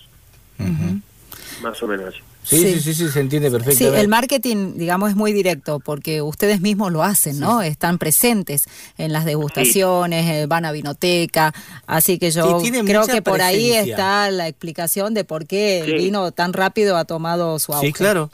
más 1.61 1.81
o 1.81 1.87
menos. 1.87 2.09
así. 2.09 2.19
Sí, 2.43 2.57
sí, 2.59 2.79
sí, 2.79 2.93
sí, 2.93 3.09
se 3.09 3.19
entiende 3.21 3.49
Sí, 3.49 3.53
perfectamente. 3.55 4.01
el 4.01 4.07
marketing, 4.07 4.73
digamos, 4.75 5.09
es 5.09 5.15
muy 5.15 5.33
directo 5.33 5.79
porque 5.79 6.21
ustedes 6.21 6.61
mismos 6.61 6.91
lo 6.91 7.01
hacen, 7.01 7.39
¿no? 7.39 7.63
Están 7.63 7.97
presentes 7.97 8.65
en 8.99 9.11
las 9.13 9.25
degustaciones, 9.25 10.27
eh, 10.29 10.45
van 10.45 10.63
a 10.65 10.71
vinoteca, 10.71 11.55
así 11.87 12.19
que 12.19 12.29
yo 12.29 12.59
Sí, 12.59 12.71
creo 12.85 13.07
que 13.07 13.23
por 13.23 13.41
ahí 13.41 13.71
está 13.71 14.29
la 14.29 14.47
explicación 14.47 15.15
de 15.15 15.23
por 15.23 15.47
qué 15.47 15.79
el 15.79 15.85
Sí. 15.97 16.05
vino 16.05 16.31
tan 16.33 16.53
rápido 16.53 16.97
ha 16.97 17.05
tomado 17.05 17.57
su 17.57 17.73
auge. 17.73 17.87
Sí, 17.87 17.93
claro. 17.93 18.29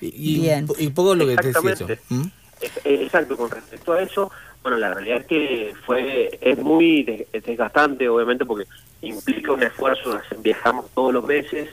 Y, 0.00 0.36
y- 0.36 0.40
Bien. 0.42 0.66
y 0.78 0.88
poco 0.90 1.14
lo 1.14 1.26
que 1.26 1.36
te 1.36 1.48
decía. 1.52 1.98
¿Mm? 2.08 2.22
Ex- 2.60 2.80
Exacto, 2.84 3.36
con 3.36 3.50
respecto 3.50 3.92
a 3.92 4.02
eso, 4.02 4.30
bueno, 4.62 4.78
la 4.78 4.92
realidad 4.94 5.18
es 5.18 5.26
que 5.26 5.72
fue 5.86 6.38
es 6.40 6.58
muy 6.58 7.02
des- 7.04 7.26
desgastante, 7.44 8.08
obviamente, 8.08 8.44
porque 8.44 8.64
implica 9.02 9.52
un 9.52 9.62
esfuerzo, 9.62 10.18
viajamos 10.38 10.86
todos 10.94 11.12
los 11.14 11.24
meses, 11.24 11.68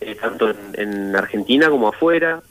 eh, 0.00 0.14
tanto 0.20 0.50
en, 0.50 0.56
en 0.74 1.16
Argentina 1.16 1.70
como 1.70 1.88
afuera. 1.88 2.42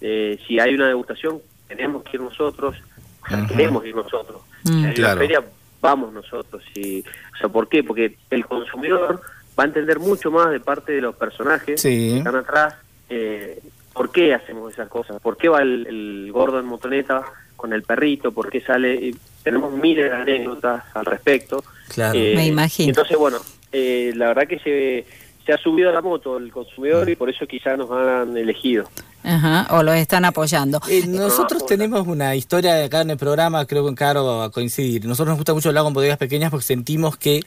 Eh, 0.00 0.38
si 0.46 0.58
hay 0.58 0.74
una 0.74 0.88
degustación, 0.88 1.40
tenemos 1.68 2.02
que 2.04 2.16
ir 2.16 2.20
nosotros, 2.22 2.76
o 3.24 3.28
sea, 3.28 3.46
queremos 3.46 3.84
ir 3.84 3.94
nosotros. 3.94 4.40
Mm. 4.64 4.80
Si 4.80 4.86
hay 4.86 4.94
Claro. 4.94 5.12
una 5.20 5.20
feria, 5.26 5.44
vamos 5.80 6.12
nosotros. 6.12 6.62
Y, 6.74 7.00
o 7.00 7.36
sea, 7.38 7.48
¿por 7.48 7.68
qué? 7.68 7.82
Porque 7.84 8.16
el 8.30 8.46
consumidor 8.46 9.20
va 9.58 9.64
a 9.64 9.66
entender 9.66 9.98
mucho 9.98 10.30
más 10.30 10.50
de 10.50 10.60
parte 10.60 10.92
de 10.92 11.00
los 11.02 11.14
personajes 11.16 11.80
Sí. 11.80 11.88
que 12.12 12.18
están 12.18 12.36
atrás, 12.36 12.74
eh, 13.08 13.60
por 13.96 14.12
qué 14.12 14.34
hacemos 14.34 14.72
esas 14.72 14.88
cosas, 14.88 15.20
por 15.22 15.36
qué 15.36 15.48
va 15.48 15.62
el, 15.62 15.86
el 15.86 16.32
gordo 16.32 16.60
en 16.60 16.66
motoneta 16.66 17.24
con 17.56 17.72
el 17.72 17.82
perrito, 17.82 18.32
por 18.32 18.50
qué 18.50 18.60
sale, 18.60 18.94
y 18.94 19.16
tenemos 19.42 19.72
miles 19.72 20.10
de 20.10 20.16
anécdotas 20.16 20.84
al 20.94 21.06
respecto. 21.06 21.64
Claro. 21.88 22.18
Eh, 22.18 22.34
Me 22.36 22.46
imagino. 22.46 22.90
Entonces, 22.90 23.16
bueno, 23.16 23.38
eh, 23.72 24.12
la 24.14 24.28
verdad 24.28 24.46
que 24.46 24.58
se, 24.58 25.06
se 25.46 25.52
ha 25.52 25.56
subido 25.56 25.88
a 25.88 25.92
la 25.92 26.02
moto 26.02 26.36
el 26.36 26.52
consumidor 26.52 27.08
y 27.08 27.16
por 27.16 27.30
eso 27.30 27.46
quizás 27.46 27.78
nos 27.78 27.90
han 27.90 28.36
elegido. 28.36 28.88
Ajá, 29.22 29.66
o 29.70 29.82
lo 29.82 29.92
están 29.94 30.24
apoyando. 30.24 30.80
Eh, 30.88 31.06
nosotros 31.06 31.64
tenemos 31.64 32.06
una 32.06 32.36
historia 32.36 32.84
acá 32.84 33.00
en 33.00 33.10
el 33.10 33.16
programa, 33.16 33.64
creo 33.66 33.84
que 33.84 33.88
en 33.88 33.94
Caro 33.94 34.24
va 34.24 34.44
a 34.44 34.50
coincidir. 34.50 35.06
Nosotros 35.06 35.28
nos 35.30 35.38
gusta 35.38 35.54
mucho 35.54 35.70
hablar 35.70 35.84
con 35.84 35.94
bodegas 35.94 36.18
pequeñas 36.18 36.50
porque 36.50 36.66
sentimos 36.66 37.16
que 37.16 37.40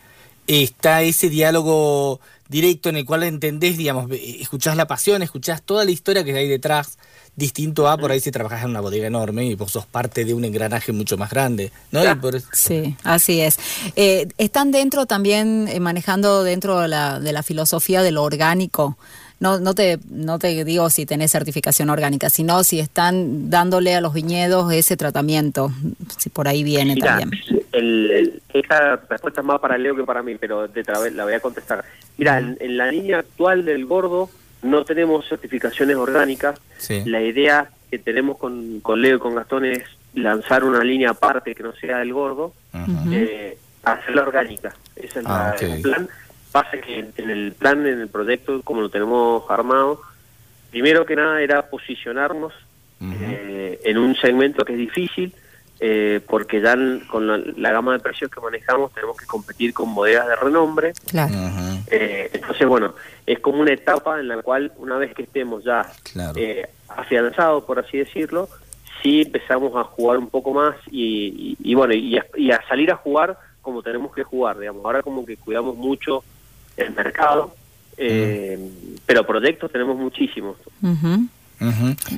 está 0.48 1.04
ese 1.04 1.30
diálogo 1.30 2.20
directo 2.50 2.90
en 2.90 2.98
el 2.98 3.06
cual 3.06 3.24
entendés, 3.24 3.78
digamos, 3.78 4.12
escuchás 4.12 4.76
la 4.76 4.88
pasión, 4.88 5.22
escuchás 5.22 5.62
toda 5.62 5.86
la 5.86 5.92
historia 5.92 6.24
que 6.24 6.36
hay 6.36 6.48
detrás, 6.50 6.98
distinto 7.36 7.88
a 7.88 7.98
por 7.98 8.12
ahí 8.12 8.20
si 8.20 8.32
trabajás 8.32 8.64
en 8.64 8.72
una 8.72 8.82
bodega 8.82 9.08
enorme 9.08 9.46
y 9.46 9.56
vos 9.56 9.72
sos 9.72 9.86
parte 9.86 10.26
de 10.26 10.34
un 10.34 10.44
engranaje 10.44 10.92
mucho 10.92 11.16
más 11.18 11.30
grande, 11.30 11.72
¿no? 11.92 12.04
Y 12.04 12.16
por- 12.16 12.42
Sí, 12.52 12.96
así 13.04 13.40
es. 13.40 13.58
Eh, 13.96 14.28
¿Están 14.38 14.72
dentro 14.72 15.06
también 15.06 15.68
eh, 15.70 15.80
manejando 15.80 16.44
dentro 16.44 16.80
de 16.82 16.88
la, 16.90 17.20
de 17.20 17.32
la 17.32 17.44
filosofía 17.44 18.02
de 18.02 18.12
lo 18.12 18.24
orgánico? 18.24 18.98
No, 19.40 19.58
no, 19.58 19.74
te, 19.74 20.00
no 20.10 20.38
te 20.38 20.66
digo 20.66 20.90
si 20.90 21.06
tenés 21.06 21.32
certificación 21.32 21.90
orgánica, 21.90 22.30
sino 22.30 22.62
si 22.66 22.80
están 22.82 23.50
dándole 23.50 23.96
a 23.96 24.02
los 24.02 24.14
viñedos 24.14 24.74
ese 24.74 24.98
tratamiento, 24.98 25.72
si 26.18 26.30
por 26.30 26.50
ahí 26.50 26.62
viene 26.64 26.96
Mira, 26.96 27.20
también. 27.20 27.59
El, 27.72 28.42
esta 28.54 28.96
respuesta 29.10 29.42
es 29.42 29.48
más 29.48 29.60
para 29.60 29.78
Leo 29.78 29.96
que 29.96 30.04
para 30.04 30.22
mí, 30.24 30.36
pero 30.40 30.68
de 30.68 30.82
otra 30.82 31.00
vez 31.00 31.14
la 31.14 31.24
voy 31.24 31.34
a 31.34 31.40
contestar. 31.40 31.84
Mira, 32.18 32.40
en, 32.40 32.58
en 32.60 32.78
la 32.78 32.92
línea 32.92 33.20
actual 33.20 33.66
del 33.66 33.86
gordo 33.86 34.30
no 34.62 34.84
tenemos 34.86 35.28
certificaciones 35.28 35.96
orgánicas. 35.96 36.60
Sí. 36.78 37.04
La 37.06 37.22
idea 37.22 37.70
que 37.90 38.00
tenemos 38.00 38.38
con, 38.38 38.80
con 38.82 39.02
Leo 39.02 39.18
y 39.18 39.20
con 39.20 39.36
Gastón 39.36 39.66
es 39.66 39.84
lanzar 40.14 40.64
una 40.64 40.84
línea 40.84 41.12
aparte 41.12 41.56
que 41.56 41.64
no 41.64 41.74
sea 41.74 42.00
del 42.00 42.14
gordo, 42.14 42.54
Ujú. 42.74 43.12
eh, 43.14 43.58
hacerla 43.84 44.24
orgánica. 44.24 44.76
Ese 44.96 45.20
es 45.20 45.26
Ah, 45.26 45.56
la- 45.60 45.68
ok. 45.68 45.74
el 45.76 45.82
plan. 45.82 46.10
Pasa 46.52 46.72
que 46.82 47.08
en, 47.16 47.30
el 47.30 47.54
plan, 47.54 47.86
en 47.86 48.02
el 48.02 48.08
proyecto, 48.08 48.62
como 48.64 48.82
lo 48.82 48.90
tenemos 48.90 49.44
armado, 49.52 50.02
primero 50.72 51.06
que 51.06 51.16
nada 51.16 51.42
era 51.42 51.70
posicionarnos 51.70 52.54
eh, 53.02 53.80
en 53.86 53.98
un 53.98 54.16
segmento 54.16 54.66
que 54.66 54.74
es 54.74 54.80
difícil, 54.80 55.34
eh, 55.80 56.20
porque 56.28 56.62
ya 56.62 56.74
en- 56.74 57.00
con 57.08 57.26
la, 57.28 57.38
la 57.58 57.72
gama 57.72 57.94
de 57.94 58.00
precios 58.00 58.30
que 58.30 58.42
manejamos 58.42 58.92
tenemos 58.94 59.16
que 59.18 59.26
competir 59.26 59.74
con 59.74 59.94
bodegas 59.96 60.28
de 60.28 60.36
renombre. 60.36 60.94
Claro. 61.08 61.34
Eh, 61.92 62.30
entonces, 62.34 62.68
bueno, 62.68 62.94
es 63.26 63.40
como 63.40 63.60
una 63.62 63.72
etapa 63.74 64.20
en 64.20 64.28
la 64.28 64.42
cual 64.42 64.72
una 64.78 64.98
vez 64.98 65.14
que 65.16 65.24
estemos 65.24 65.64
ya 65.64 65.90
Claro. 66.12 66.34
eh, 66.38 66.68
afianzados, 66.90 67.64
por 67.64 67.80
así 67.80 67.98
decirlo, 67.98 68.50
sí 69.02 69.22
empezamos 69.22 69.74
a 69.78 69.84
jugar 69.86 70.18
un 70.18 70.28
poco 70.30 70.54
más 70.54 70.76
y, 70.92 71.56
y- 71.64 71.72
y 71.72 71.76
bueno, 71.76 71.94
y 71.94 72.18
a, 72.18 72.26
y 72.36 72.52
a 72.52 72.62
salir 72.68 72.92
a 72.92 72.96
jugar 72.98 73.38
como 73.62 73.82
tenemos 73.84 74.14
que 74.14 74.24
jugar, 74.24 74.60
digamos. 74.60 74.84
Ahora 74.84 75.02
como 75.02 75.26
que 75.26 75.38
cuidamos 75.38 75.76
mucho 75.78 76.24
el 76.76 76.92
mercado, 76.94 77.54
eh, 77.98 78.58
pero 79.06 79.26
proyectos 79.26 79.72
tenemos 79.72 79.96
muchísimos. 79.98 80.58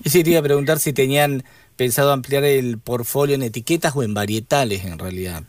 Y 0.03 0.09
sí, 0.09 0.23
te 0.23 0.29
iba 0.31 0.39
a 0.39 0.43
preguntar 0.43 0.79
si 0.79 0.93
tenían 0.93 1.43
pensado 1.75 2.11
ampliar 2.11 2.43
el 2.43 2.77
portfolio 2.77 3.35
en 3.35 3.43
etiquetas 3.43 3.95
o 3.95 4.03
en 4.03 4.13
varietales 4.13 4.85
en 4.85 4.99
realidad. 4.99 5.43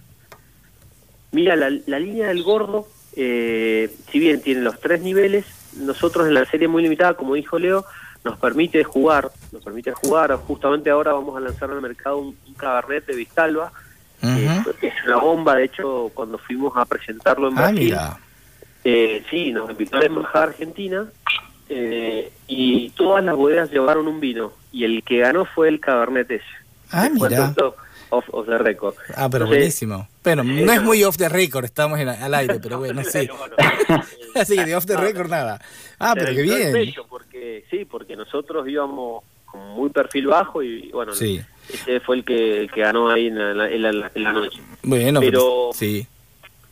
Mira, 1.33 1.57
la, 1.57 1.71
la 1.87 1.99
línea 1.99 2.29
del 2.29 2.43
gordo, 2.43 2.87
eh, 3.17 3.91
si 4.11 4.19
bien 4.19 4.41
tiene 4.43 4.61
los 4.63 4.81
tres 4.81 5.01
niveles, 5.03 5.47
nosotros 5.77 6.27
en 6.27 6.35
la 6.35 6.45
serie 6.45 6.69
muy 6.69 6.83
limitada, 6.83 7.15
como 7.15 7.35
dijo 7.35 7.59
Leo, 7.59 7.85
nos 8.25 8.39
permite 8.39 8.85
jugar, 8.85 9.31
nos 9.51 9.65
permite 9.65 9.93
jugar. 9.93 10.35
Justamente 10.37 10.91
ahora 10.91 11.13
vamos 11.13 11.37
a 11.37 11.41
lanzar 11.41 11.71
al 11.71 11.81
mercado 11.81 12.19
un, 12.19 12.37
un 12.47 12.55
cabernet 12.55 13.07
de 13.07 13.17
Vistalba, 13.17 13.73
que 14.21 14.87
es 14.89 14.95
una 15.07 15.17
bomba. 15.17 15.57
De 15.57 15.65
hecho, 15.65 16.11
cuando 16.15 16.39
fuimos 16.39 16.73
a 16.77 16.85
presentarlo 16.85 17.49
en 17.49 17.59
Ah, 17.59 17.71
Brasil, 17.71 17.97
eh, 18.85 19.25
sí, 19.31 19.53
nos 19.53 19.71
invitó 19.71 19.97
a 19.97 20.01
la 20.01 20.07
embajada 20.07 20.45
argentina 20.45 21.07
eh, 21.69 22.31
y 22.47 22.91
todas 22.91 23.25
las 23.25 23.35
bodegas 23.35 23.71
llevaron 23.71 24.07
un 24.07 24.21
vino 24.21 24.53
y 24.73 24.85
el 24.85 25.03
que 25.05 25.19
ganó 25.19 25.45
fue 25.45 25.69
el 25.69 25.81
cabernet 25.81 26.31
ese. 26.31 26.45
Ah, 26.91 27.09
mira. 27.13 27.47
del 27.47 27.55
top 27.55 27.77
of, 28.11 28.25
of 28.33 28.47
the 28.47 28.59
record. 28.59 28.95
Ah, 29.17 29.29
pero 29.31 29.45
Entonces, 29.45 29.49
buenísimo. 29.49 30.09
Bueno, 30.25 30.45
no 30.45 30.73
es 30.73 30.83
muy 30.83 31.03
off 31.05 31.17
the 31.17 31.29
record, 31.29 31.65
estamos 31.65 31.99
en- 31.99 32.09
al 32.09 32.35
aire, 32.35 32.59
pero 32.63 32.79
bueno, 32.79 33.03
sí. 33.11 33.29
Así 34.35 34.57
que 34.57 34.65
de 34.67 34.77
off 34.77 34.87
the 34.87 34.97
record 34.97 35.29
nada. 35.31 35.61
Ah, 35.99 36.13
pero 36.15 36.29
qué 36.35 36.43
Pero 36.43 36.57
bien. 36.57 36.73
bello 36.73 37.07
porque 37.09 37.65
sí, 37.71 37.85
porque 37.85 38.17
nosotros 38.17 38.67
íbamos 38.69 39.23
con 39.47 39.61
muy 39.71 39.91
perfil 39.91 40.27
bajo 40.29 40.63
y 40.63 40.91
bueno, 40.93 41.13
Sí. 41.13 41.41
ese 41.73 42.01
fue 42.01 42.17
el 42.17 42.25
que, 42.25 42.61
el 42.61 42.71
que 42.71 42.81
ganó 42.81 43.09
ahí 43.11 43.27
en 43.27 43.57
la, 43.59 43.69
en 43.71 43.83
la- 43.83 44.11
en 44.15 44.23
la 44.25 44.33
noche. 44.33 44.61
Bueno, 44.83 45.21
Pero- 45.21 45.71
sí. 45.75 46.07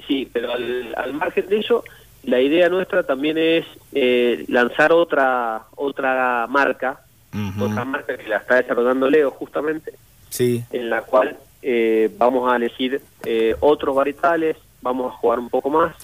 Sí, 0.09 0.29
pero 0.33 0.53
al, 0.53 0.93
al 0.97 1.13
margen 1.15 1.47
de 1.49 1.59
eso, 1.61 1.85
la 2.25 2.41
idea 2.41 2.69
nuestra 2.69 3.05
también 3.05 3.39
es 3.39 3.65
eh, 3.93 4.45
lanzar 4.49 4.93
otra 4.93 5.63
otra 5.77 6.47
marca, 6.49 7.01
Ujú. 7.33 7.65
otra 7.65 7.85
marca 7.85 8.17
que 8.17 8.29
la 8.29 8.39
está 8.39 8.57
desarrollando 8.57 9.09
Leo 9.09 9.31
justamente, 9.31 9.93
Sí. 10.31 10.65
en 10.71 10.91
la 10.91 11.03
cual 11.03 11.37
eh, 11.63 12.11
vamos 12.19 12.51
a 12.53 12.57
elegir 12.57 13.01
eh, 13.25 13.55
otros 13.61 13.95
varietales, 13.95 14.57
vamos 14.83 15.13
a 15.13 15.17
jugar 15.17 15.39
un 15.39 15.49
poco 15.51 15.71
más 15.71 15.95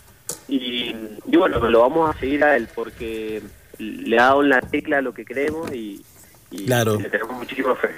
y, 0.49 0.95
y 1.27 1.37
bueno, 1.37 1.59
lo 1.71 1.81
vamos 1.81 2.15
a 2.15 2.19
seguir 2.19 2.45
a 2.45 2.57
él 2.57 2.69
porque 2.75 3.43
le 3.79 4.19
ha 4.19 4.25
dado 4.25 4.43
en 4.43 4.49
la 4.51 4.61
tecla 4.61 5.01
lo 5.01 5.13
que 5.15 5.25
queremos 5.25 5.73
y, 5.73 6.03
y 6.51 6.67
Claro. 6.67 6.99
le 7.01 7.09
tenemos 7.11 7.37
muchísima 7.37 7.75
fe. 7.77 7.89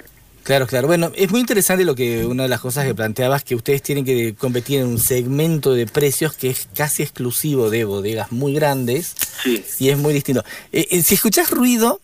Claro, 0.43 0.65
claro. 0.65 0.87
Bueno, 0.87 1.11
es 1.15 1.29
muy 1.29 1.41
interesante 1.41 1.83
lo 1.85 1.93
que 1.93 2.25
una 2.25 2.43
de 2.43 2.49
las 2.49 2.59
cosas 2.61 2.85
que 2.85 2.95
planteabas, 2.95 3.43
que 3.43 3.53
ustedes 3.55 3.83
tienen 3.83 4.03
que 4.05 4.33
competir 4.35 4.79
en 4.79 4.87
un 4.87 4.97
segmento 4.97 5.73
de 5.73 5.85
precios 5.85 6.35
que 6.35 6.49
es 6.49 6.67
casi 6.75 7.03
exclusivo 7.03 7.69
de 7.69 7.83
bodegas 7.83 8.31
muy 8.31 8.53
grandes 8.55 9.15
Sí. 9.43 9.63
y 9.79 9.89
es 9.89 9.97
muy 9.97 10.13
distinto. 10.13 10.43
Eh, 10.71 10.87
eh, 10.89 11.01
si 11.03 11.15
escuchás 11.15 11.51
ruido, 11.51 11.99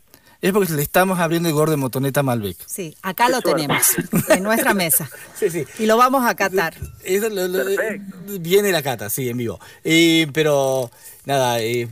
es 0.48 0.54
porque 0.54 0.74
le 0.74 0.82
estamos 0.82 1.20
abriendo 1.20 1.50
el 1.50 1.56
gordo 1.56 1.72
de 1.72 1.78
motoneta 1.78 2.24
Malbec. 2.24 2.58
Sí, 2.66 2.96
acá 3.02 3.30
lo 3.30 3.42
tenemos, 3.42 3.82
en 4.30 4.44
nuestra 4.44 4.74
mesa. 4.74 5.10
Sí, 5.40 5.50
sí. 5.50 5.66
Y 5.80 5.86
lo 5.86 5.98
vamos 5.98 6.26
a 6.26 6.36
catar. 6.36 6.74
Eso 7.04 7.30
lo- 7.30 7.48
lo- 7.48 7.66
Perfecto. 7.66 8.18
viene 8.40 8.72
la 8.72 8.82
cata, 8.82 9.10
sí, 9.10 9.28
en 9.30 9.38
vivo. 9.38 9.60
Eh, 9.84 10.28
pero, 10.34 10.90
nada, 11.26 11.60
eh, 11.62 11.88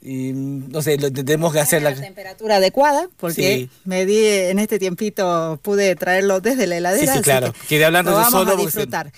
y, 0.00 0.32
no 0.32 0.80
sé, 0.80 0.96
lo, 0.96 1.12
tenemos 1.12 1.52
que 1.52 1.60
hacer 1.60 1.82
la 1.82 1.90
la... 1.90 2.00
temperatura 2.00 2.56
adecuada, 2.56 3.08
porque 3.18 3.42
Sí. 3.68 3.70
me 3.84 4.06
di 4.06 4.24
en 4.24 4.58
este 4.58 4.78
tiempito, 4.78 5.58
pude 5.62 5.96
traerlo 5.96 6.40
desde 6.40 6.66
la 6.66 6.76
heladera. 6.76 7.12
Sí, 7.12 7.18
sí, 7.18 7.24
claro. 7.24 7.52
que 7.52 7.66
Quedé 7.68 7.84
hablando 7.84 8.12
lo 8.12 8.16
yo 8.18 8.22
vamos 8.22 8.32
solo 8.40 8.52
a 8.52 8.56
porque 8.56 8.70
se- 8.70 8.78
disfrutar. 8.78 9.12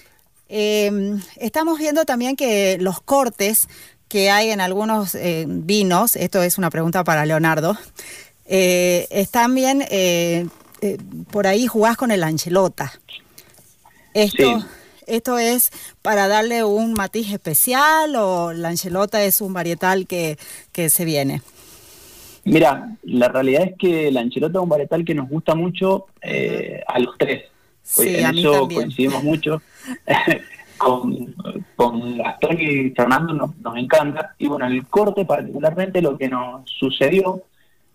Eh, 0.48 1.18
estamos 1.36 1.78
viendo 1.78 2.04
también 2.04 2.34
que 2.34 2.76
los 2.80 3.00
cortes 3.00 3.68
que 4.08 4.30
hay 4.30 4.50
en 4.50 4.60
algunos 4.60 5.14
eh, 5.14 5.44
vinos, 5.46 6.16
esto 6.16 6.42
es 6.42 6.58
una 6.58 6.70
pregunta 6.70 7.04
para 7.04 7.24
Leonardo, 7.24 7.78
eh, 8.52 9.06
están 9.10 9.54
bien, 9.54 9.82
eh, 9.90 10.46
eh, 10.80 10.98
por 11.30 11.46
ahí 11.46 11.68
jugás 11.68 11.96
con 11.96 12.10
el 12.10 12.24
anchelota. 12.24 12.92
Esto, 14.12 14.60
Sí. 14.60 14.66
¿Esto 15.06 15.38
es 15.38 15.70
para 16.02 16.28
darle 16.28 16.62
un 16.62 16.92
matiz 16.92 17.32
especial 17.32 18.14
o 18.16 18.52
la 18.52 18.68
anchelota 18.68 19.22
es 19.24 19.40
un 19.40 19.52
varietal 19.52 20.06
que, 20.06 20.36
que 20.72 20.88
se 20.88 21.04
viene? 21.04 21.42
Mira, 22.44 22.96
la 23.02 23.28
realidad 23.28 23.62
es 23.64 23.74
que 23.78 24.10
la 24.10 24.20
ancherota 24.20 24.58
es 24.58 24.62
un 24.62 24.68
varietal 24.68 25.04
que 25.04 25.14
nos 25.14 25.28
gusta 25.28 25.54
mucho 25.54 26.06
eh, 26.22 26.82
a 26.86 26.98
los 26.98 27.16
tres. 27.18 27.44
Sí, 27.82 28.16
en 28.16 28.24
a 28.26 28.32
mí 28.32 28.40
eso 28.40 28.52
también. 28.52 28.82
coincidimos 28.82 29.22
mucho. 29.24 29.62
con, 30.78 31.34
con 31.76 32.18
Gastón 32.18 32.60
y 32.60 32.90
Fernando 32.90 33.32
nos, 33.34 33.56
nos 33.58 33.76
encanta. 33.76 34.34
Y 34.38 34.46
bueno, 34.46 34.66
en 34.66 34.72
el 34.72 34.86
corte 34.86 35.24
particularmente 35.24 36.00
lo 36.00 36.16
que 36.16 36.28
nos 36.28 36.70
sucedió 36.70 37.42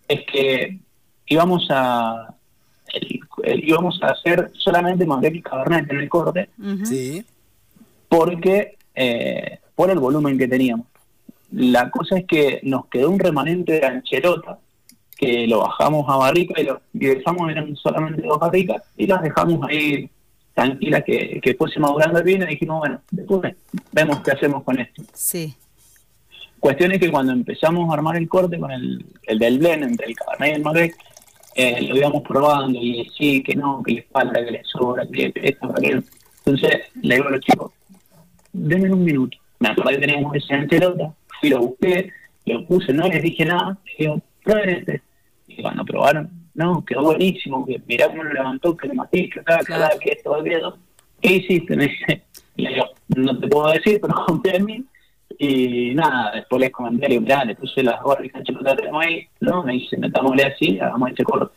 es 0.08 0.22
que 0.32 0.80
íbamos 1.28 1.68
a 1.70 2.34
el- 2.94 3.20
el- 3.44 3.68
íbamos 3.68 4.00
a 4.04 4.08
hacer 4.08 4.52
solamente 4.58 5.06
Malbec 5.06 5.36
y 5.36 5.41
Cabernet 5.41 5.89
en 5.91 6.00
el 6.00 6.10
corte. 6.10 6.50
Sí. 6.86 7.26
porque 8.08 8.78
eh, 8.94 9.60
por 9.76 9.89
el 9.89 10.00
volumen 10.00 10.38
que 10.38 10.48
teníamos. 10.48 10.86
La 11.52 11.89
cosa 11.91 12.18
es 12.18 12.26
que 12.26 12.60
nos 12.63 12.86
quedó 12.88 13.10
un 13.10 13.20
remanente 13.20 13.74
de 13.74 13.86
ancherota 13.86 14.60
que 15.18 15.48
lo 15.48 15.60
bajamos 15.60 16.06
a 16.10 16.15
barrica 16.18 16.60
y 16.62 16.65
lo 16.65 16.82
y 16.94 17.00
dejamos, 17.08 17.50
eran 17.50 17.76
solamente 17.76 18.22
dos 18.22 18.39
barricas 18.39 18.82
y 18.98 19.08
las 19.08 19.22
dejamos 19.22 19.68
ahí 19.68 20.10
tranquilas 20.54 21.04
que, 21.06 21.39
que 21.41 21.56
fuese 21.56 21.80
madurando 21.80 22.20
el 22.20 22.24
vino 22.24 22.46
y 22.46 22.50
dijimos, 22.52 22.80
bueno, 22.80 23.02
después 23.12 23.54
vemos 23.91 24.20
qué 24.22 24.32
hacemos 24.32 24.63
con 24.63 24.80
esto. 24.80 25.04
Sí. 25.13 25.54
Cuestión 26.65 26.93
es 26.93 26.99
que 26.99 27.12
cuando 27.12 27.32
empezamos 27.32 27.88
a 27.88 27.93
armar 27.93 28.17
el 28.17 28.28
corte 28.28 28.58
con 28.58 28.71
el, 28.71 29.06
el 29.28 29.38
del 29.38 29.60
blend 29.60 29.84
entre 29.84 30.08
el 30.08 30.15
Cabernet 30.15 30.49
y 30.49 30.56
el 30.56 30.63
Malbec, 30.63 30.95
eh, 31.54 31.82
lo 31.84 31.95
íbamos 31.95 32.23
probando 32.23 32.80
y 32.82 33.08
sí, 33.15 33.43
que 33.43 33.54
no, 33.54 33.84
que 33.84 33.93
le 33.93 34.01
falta, 34.12 34.43
que 34.43 34.49
le 34.49 34.63
sobra, 34.63 35.06
que 35.06 35.32
esto, 35.36 35.71
que 35.71 35.80
aquello. 35.80 36.04
Entonces 36.43 36.71
le 37.04 37.15
digo 37.17 37.28
a 37.28 37.32
los 37.34 37.41
chicos, 37.41 37.71
denme 38.51 38.91
un 38.91 39.04
minuto. 39.04 39.38
Me 39.60 39.69
acordé 39.69 39.99
que 39.99 40.08
teníamos 40.08 40.36
ese 40.36 40.56
antelota, 40.56 41.13
fui, 41.39 41.49
lo 41.49 41.60
busqué, 41.60 42.12
lo 42.47 42.65
puse, 42.65 42.91
no 42.93 43.08
les 43.10 43.21
dije 43.21 43.45
nada, 43.45 43.78
les 43.86 43.97
digo, 43.99 44.21
prueben 44.43 44.69
este. 44.69 45.01
Y 45.47 45.62
cuando 45.62 45.86
probaron, 45.86 46.32
no, 46.56 46.84
quedó 46.84 47.04
buenísimo, 47.04 47.63
que 47.63 47.80
mirá 47.86 48.08
cómo 48.08 48.23
lo 48.23 48.34
levantó, 48.34 48.75
que 48.75 48.88
le 48.88 48.95
maté, 48.95 49.30
que 49.30 49.39
acá, 49.39 49.60
que 49.99 50.13
esto, 50.13 50.34
que 50.43 50.49
aquello. 50.49 50.78
¿Qué 51.21 51.34
hiciste? 51.34 51.75
Me 51.75 51.89
dice, 51.89 52.23
y 52.56 52.63
le 52.63 52.69
digo, 52.69 52.86
no 53.10 53.39
te 53.39 53.47
puedo 53.49 53.71
decir, 53.71 53.99
pero 54.01 54.15
confía 54.25 54.56
en 54.56 54.65
mí. 54.65 54.86
Y 55.39 55.93
nada, 55.95 56.32
después 56.36 56.60
les 56.62 56.71
comenté, 56.71 57.10
le 57.10 57.19
mirá, 57.19 57.43
le 57.43 57.56
puse 57.56 57.84
las 57.84 58.02
barricas 58.04 58.43
de 58.43 58.54
que 58.54 58.76
tenemos 58.76 59.06
ahí, 59.06 59.28
no, 59.41 59.63
me 59.63 59.74
dice, 59.74 59.98
metámosle 59.98 60.43
así, 60.43 60.80
hagamos 60.80 61.10
este 61.10 61.24
corte. 61.24 61.54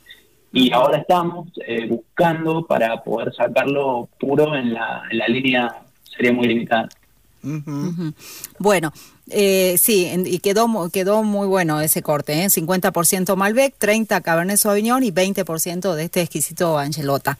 Y 0.52 0.72
ahora 0.72 0.98
estamos 0.98 1.48
eh, 1.66 1.86
buscando 1.88 2.66
para 2.66 3.02
poder 3.02 3.34
sacarlo 3.34 4.08
puro 4.18 4.54
en 4.56 4.72
la, 4.74 5.02
en 5.10 5.18
la 5.18 5.28
línea 5.28 5.74
serie 6.02 6.32
muy 6.32 6.46
limitada. 6.48 6.88
Bueno, 8.58 8.92
eh, 9.30 9.76
sí, 9.78 10.06
en- 10.06 10.26
y 10.26 10.38
quedó, 10.38 10.66
quedó 10.92 11.22
muy 11.22 11.46
bueno 11.46 11.80
ese 11.80 12.02
corte, 12.02 12.42
¿eh? 12.44 12.48
50% 12.50 13.36
Malbec, 13.36 13.74
30 13.78 14.20
Cabernet 14.22 14.56
Sauvignon 14.56 15.02
y 15.04 15.12
20% 15.12 15.94
de 15.94 16.04
este 16.04 16.22
exquisito 16.22 16.78
Angelota. 16.78 17.38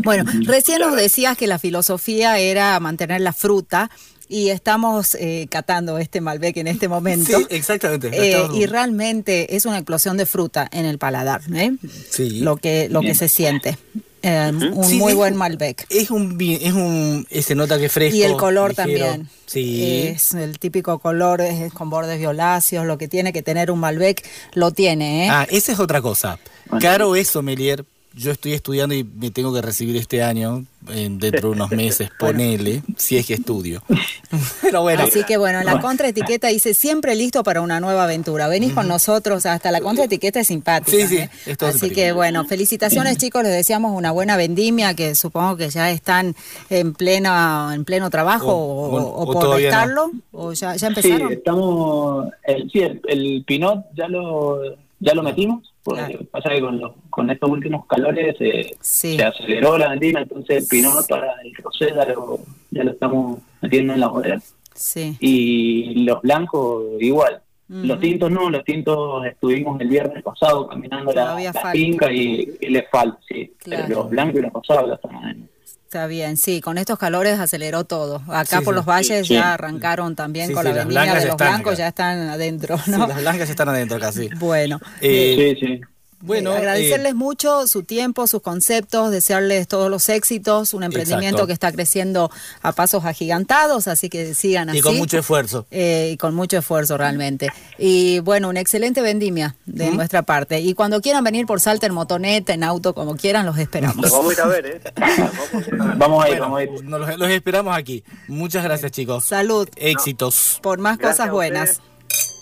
Bueno, 0.00 0.24
recién 0.44 0.80
nos 0.80 0.96
decías 0.96 1.36
que 1.38 1.46
la 1.46 1.58
filosofía 1.58 2.38
era 2.38 2.78
mantener 2.80 3.20
la 3.20 3.32
fruta 3.32 3.90
y 4.28 4.50
estamos 4.50 5.14
eh, 5.14 5.46
catando 5.50 5.98
este 5.98 6.20
Malbec 6.20 6.56
en 6.58 6.68
este 6.68 6.88
momento. 6.88 7.38
Sí, 7.38 7.46
exactamente. 7.50 8.10
Eh, 8.12 8.48
y 8.54 8.66
realmente 8.66 9.56
es 9.56 9.64
una 9.64 9.78
explosión 9.78 10.16
de 10.16 10.26
fruta 10.26 10.68
en 10.70 10.84
el 10.84 10.98
paladar, 10.98 11.40
¿eh? 11.54 11.72
Sí. 12.10 12.40
lo 12.40 12.56
que 12.56 12.88
lo 12.88 13.00
que 13.00 13.14
se 13.14 13.28
siente. 13.28 13.78
Eh, 14.22 14.50
un 14.52 14.84
Sí, 14.84 14.96
muy 14.96 15.14
buen 15.14 15.36
Malbec. 15.36 15.86
Es 15.90 16.10
un 16.10 16.36
es 16.40 16.72
un 16.72 17.26
se 17.30 17.54
nota 17.54 17.78
que 17.78 17.86
es 17.86 17.92
fresco. 17.92 18.16
Y 18.16 18.22
el 18.22 18.36
color 18.36 18.70
ligero. 18.70 19.06
también. 19.06 19.28
Sí. 19.46 20.08
Es 20.08 20.34
el 20.34 20.58
típico 20.58 20.98
color 20.98 21.40
es 21.40 21.72
con 21.72 21.88
bordes 21.88 22.18
violáceos, 22.18 22.84
lo 22.84 22.98
que 22.98 23.08
tiene 23.08 23.32
que 23.32 23.42
tener 23.42 23.70
un 23.70 23.78
Malbec, 23.78 24.26
lo 24.54 24.72
tiene, 24.72 25.26
¿eh? 25.26 25.30
Ah, 25.30 25.46
esa 25.50 25.72
es 25.72 25.80
otra 25.80 26.02
cosa. 26.02 26.38
Bueno. 26.66 26.82
Caro 26.82 27.16
es 27.16 27.28
sommelier. 27.28 27.84
Yo 28.18 28.32
estoy 28.32 28.52
estudiando 28.52 28.94
y 28.96 29.04
me 29.04 29.30
tengo 29.30 29.54
que 29.54 29.62
recibir 29.62 29.96
este 29.96 30.22
año, 30.24 30.64
en- 30.88 31.18
dentro 31.20 31.50
de 31.50 31.54
unos 31.54 31.70
meses, 31.70 32.10
ponele, 32.18 32.82
si 32.96 33.16
es 33.16 33.26
que 33.26 33.34
estudio. 33.34 33.82
Pero 34.62 34.82
bueno, 34.82 35.04
Así 35.04 35.22
que 35.24 35.36
bueno, 35.36 35.62
la 35.62 35.80
contraetiqueta 35.80 36.48
dice 36.48 36.74
siempre 36.74 37.14
listo 37.14 37.44
para 37.44 37.60
una 37.60 37.78
nueva 37.80 38.04
aventura. 38.04 38.48
Venís 38.48 38.72
con 38.72 38.88
nosotros, 38.88 39.46
hasta 39.46 39.70
la 39.70 39.80
contraetiqueta 39.80 40.40
es 40.40 40.48
simpática. 40.48 40.90
Sí, 40.96 41.06
sí, 41.06 41.16
¿eh? 41.18 41.30
es 41.46 41.56
todo 41.58 41.70
Así 41.70 41.90
que 41.90 42.10
bueno, 42.12 42.44
felicitaciones 42.44 43.18
chicos, 43.18 43.42
les 43.44 43.52
deseamos 43.52 43.96
una 43.96 44.10
buena 44.10 44.36
vendimia, 44.36 44.94
que 44.94 45.14
supongo 45.14 45.56
que 45.56 45.70
ya 45.70 45.90
están 45.90 46.34
en 46.70 46.94
plena, 46.94 47.70
en 47.74 47.84
pleno 47.84 48.10
trabajo 48.10 48.48
O- 48.52 48.86
o, 48.86 48.90
bueno, 48.90 49.06
o 49.06 49.22
o 49.22 49.32
por 49.32 49.44
no. 49.44 49.56
estarlo, 49.58 50.10
o 50.32 50.52
ya, 50.54 50.72
ya 50.74 50.78
Sí, 50.78 50.86
empezaron. 50.86 51.32
estamos. 51.32 52.28
El, 52.44 52.70
sí, 52.70 52.80
el, 52.80 53.00
el 53.08 53.44
Pinot 53.46 53.84
ya 53.96 54.08
lo, 54.08 54.60
ya 55.00 55.14
lo 55.14 55.22
metimos, 55.22 55.72
porque 55.82 56.04
Claro. 56.04 56.24
pasa 56.30 56.50
que 56.50 56.60
con, 56.60 56.78
los- 56.80 56.92
con 57.10 57.30
estos 57.30 57.48
últimos 57.50 57.86
calores 57.86 58.36
eh, 58.40 58.76
Sí. 58.80 59.16
se 59.16 59.24
aceleró 59.24 59.78
la 59.78 59.90
vendimia, 59.90 60.22
entonces 60.22 60.62
el 60.64 60.68
Pinot 60.68 61.06
para 61.08 61.34
el 61.42 61.54
rosé 61.62 61.92
ya 61.94 62.04
lo, 62.06 62.40
ya 62.70 62.84
lo 62.84 62.90
estamos 62.92 63.38
metiendo 63.60 63.94
en 63.94 64.00
la 64.00 64.08
bodega. 64.08 64.40
Sí. 64.74 65.16
Y 65.20 66.04
los 66.04 66.20
blancos 66.22 66.84
igual. 67.00 67.42
Los 67.68 68.00
tintos 68.00 68.30
no, 68.30 68.48
los 68.48 68.64
tintos 68.64 69.26
estuvimos 69.26 69.78
el 69.82 69.88
viernes 69.88 70.22
pasado 70.22 70.66
caminando 70.68 71.12
la, 71.12 71.36
finca 71.70 72.10
y, 72.10 72.56
y 72.62 72.68
les 72.70 72.88
falta, 72.88 73.18
sí. 73.28 73.52
Claro. 73.58 73.84
Pero 73.86 73.98
los 74.00 74.10
blancos 74.10 74.36
y 74.40 74.42
los 74.42 74.52
ya 74.88 74.94
están 74.94 75.14
adentro. 75.16 75.52
Está 75.88 76.06
bien, 76.06 76.36
sí, 76.36 76.60
con 76.60 76.76
estos 76.76 76.98
calores 76.98 77.38
aceleró 77.40 77.84
todo. 77.84 78.20
Acá 78.28 78.58
Sí, 78.58 78.64
por 78.66 78.74
sí. 78.74 78.76
los 78.76 78.84
valles 78.84 79.26
Sí. 79.26 79.32
ya 79.32 79.54
arrancaron 79.54 80.14
también 80.14 80.48
Sí, 80.48 80.52
con 80.52 80.66
sí, 80.66 80.70
la 80.74 80.84
blancas 80.84 81.22
de 81.22 81.28
los 81.28 81.36
blancos, 81.38 81.72
acá. 81.72 81.78
ya 81.78 81.88
están 81.88 82.28
adentro, 82.28 82.76
sí, 82.76 82.90
¿no? 82.90 83.06
las 83.06 83.16
blancas 83.22 83.48
ya 83.48 83.52
están 83.52 83.70
adentro 83.70 83.98
casi. 83.98 84.28
Bueno, 84.36 84.78
Eh, 85.00 85.56
sí, 85.58 85.66
sí. 85.66 85.80
Bueno, 86.20 86.52
Eh, 86.52 86.56
agradecerles 86.58 87.12
eh, 87.12 87.14
mucho 87.14 87.66
su 87.66 87.84
tiempo, 87.84 88.26
sus 88.26 88.42
conceptos, 88.42 89.10
desearles 89.12 89.68
todos 89.68 89.88
los 89.90 90.08
éxitos, 90.08 90.74
un 90.74 90.82
emprendimiento 90.82 91.26
Exacto. 91.36 91.46
que 91.46 91.52
está 91.52 91.72
creciendo 91.72 92.30
a 92.62 92.72
pasos 92.72 93.04
agigantados, 93.04 93.86
así 93.88 94.08
que 94.08 94.34
sigan 94.34 94.68
así. 94.70 94.78
y 94.78 94.82
con 94.82 94.96
mucho 94.96 95.18
esfuerzo. 95.18 95.66
Eh, 95.70 96.10
y 96.14 96.16
con 96.16 96.34
mucho 96.34 96.58
esfuerzo 96.58 96.96
realmente. 96.96 97.48
Y 97.78 98.18
bueno, 98.20 98.48
una 98.48 98.60
excelente 98.60 99.00
vendimia 99.00 99.54
de 99.66 99.90
nuestra 99.92 100.22
parte. 100.22 100.60
Y 100.60 100.74
cuando 100.74 101.00
quieran 101.00 101.22
venir 101.22 101.46
por 101.46 101.60
Salta 101.60 101.86
en 101.86 101.94
motoneta, 101.94 102.52
en 102.52 102.64
auto, 102.64 102.94
como 102.94 103.16
quieran, 103.16 103.46
los 103.46 103.56
esperamos. 103.58 103.96
Los 104.02 104.10
vamos 104.12 104.30
a 104.30 104.32
ir 104.34 104.40
a 104.40 104.46
ver, 104.46 104.66
¿eh? 104.66 104.80
Vamos 104.96 105.54
a 105.54 105.68
ir. 105.68 105.76
Vamos 105.98 106.24
a 106.24 106.28
ir, 106.28 106.38
Bueno, 106.38 106.40
vamos 106.42 106.58
a 106.58 106.62
ir. 106.64 106.84
nos 106.84 107.00
los, 107.08 107.18
los 107.18 107.30
esperamos 107.30 107.76
aquí. 107.76 108.02
Muchas 108.26 108.64
gracias, 108.64 108.90
chicos. 108.92 109.24
Salud, 109.24 109.68
Éxitos. 109.76 110.58
por 110.62 110.78
más 110.78 110.98
Gracias 110.98 111.16
cosas 111.18 111.28
a 111.28 111.32
buenas. 111.32 111.80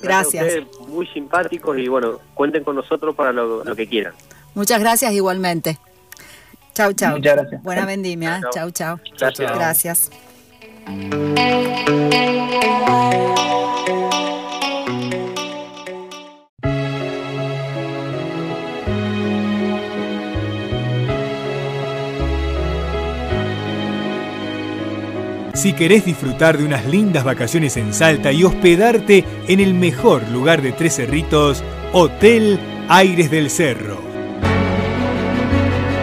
Gracias. 0.01 0.45
ustedes, 0.45 0.67
muy 0.89 1.07
simpáticos 1.09 1.79
y 1.79 1.89
bueno, 1.89 2.19
cuenten 2.35 2.65
con 2.65 2.77
nosotros 2.77 3.15
para 3.15 3.33
lo, 3.33 3.65
lo 3.65 3.77
que 3.77 3.87
quieran. 3.87 4.15
Muchas 4.55 4.81
gracias 4.81 5.13
igualmente. 5.13 5.79
Chau, 6.75 6.93
chau. 6.93 7.17
Muchas 7.17 7.37
gracias. 7.37 7.63
Buena 7.63 7.87
vendimia. 7.87 8.41
Chau, 8.53 8.71
Chau, 8.71 8.71
chau. 8.71 8.99
Gracias. 9.19 10.11
Gracias. 10.11 10.11
Si 25.57 25.73
querés 25.73 26.05
disfrutar 26.05 26.59
de 26.59 26.67
unas 26.67 26.85
lindas 26.85 27.25
vacaciones 27.25 27.79
en 27.79 27.95
Salta 27.95 28.31
y 28.31 28.45
hospedarte 28.45 29.25
en 29.49 29.61
el 29.61 29.73
mejor 29.73 30.29
lugar 30.29 30.61
de 30.61 30.73
Tres 30.73 30.97
Cerritos, 30.97 31.65
Hotel 31.95 32.61
Aires 32.91 33.31
del 33.31 33.49
Cerro. 33.49 34.03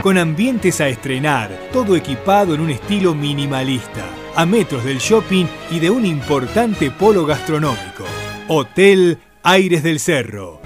Con 0.01 0.17
ambientes 0.17 0.81
a 0.81 0.87
estrenar, 0.87 1.51
todo 1.71 1.95
equipado 1.95 2.55
en 2.55 2.61
un 2.61 2.71
estilo 2.71 3.13
minimalista, 3.13 4.03
a 4.35 4.43
metros 4.47 4.83
del 4.85 4.97
shopping 4.97 5.45
y 5.69 5.79
de 5.79 5.91
un 5.91 6.07
importante 6.07 6.89
polo 6.89 7.23
gastronómico. 7.23 8.05
Hotel 8.47 9.19
Aires 9.43 9.83
del 9.83 9.99
Cerro. 9.99 10.62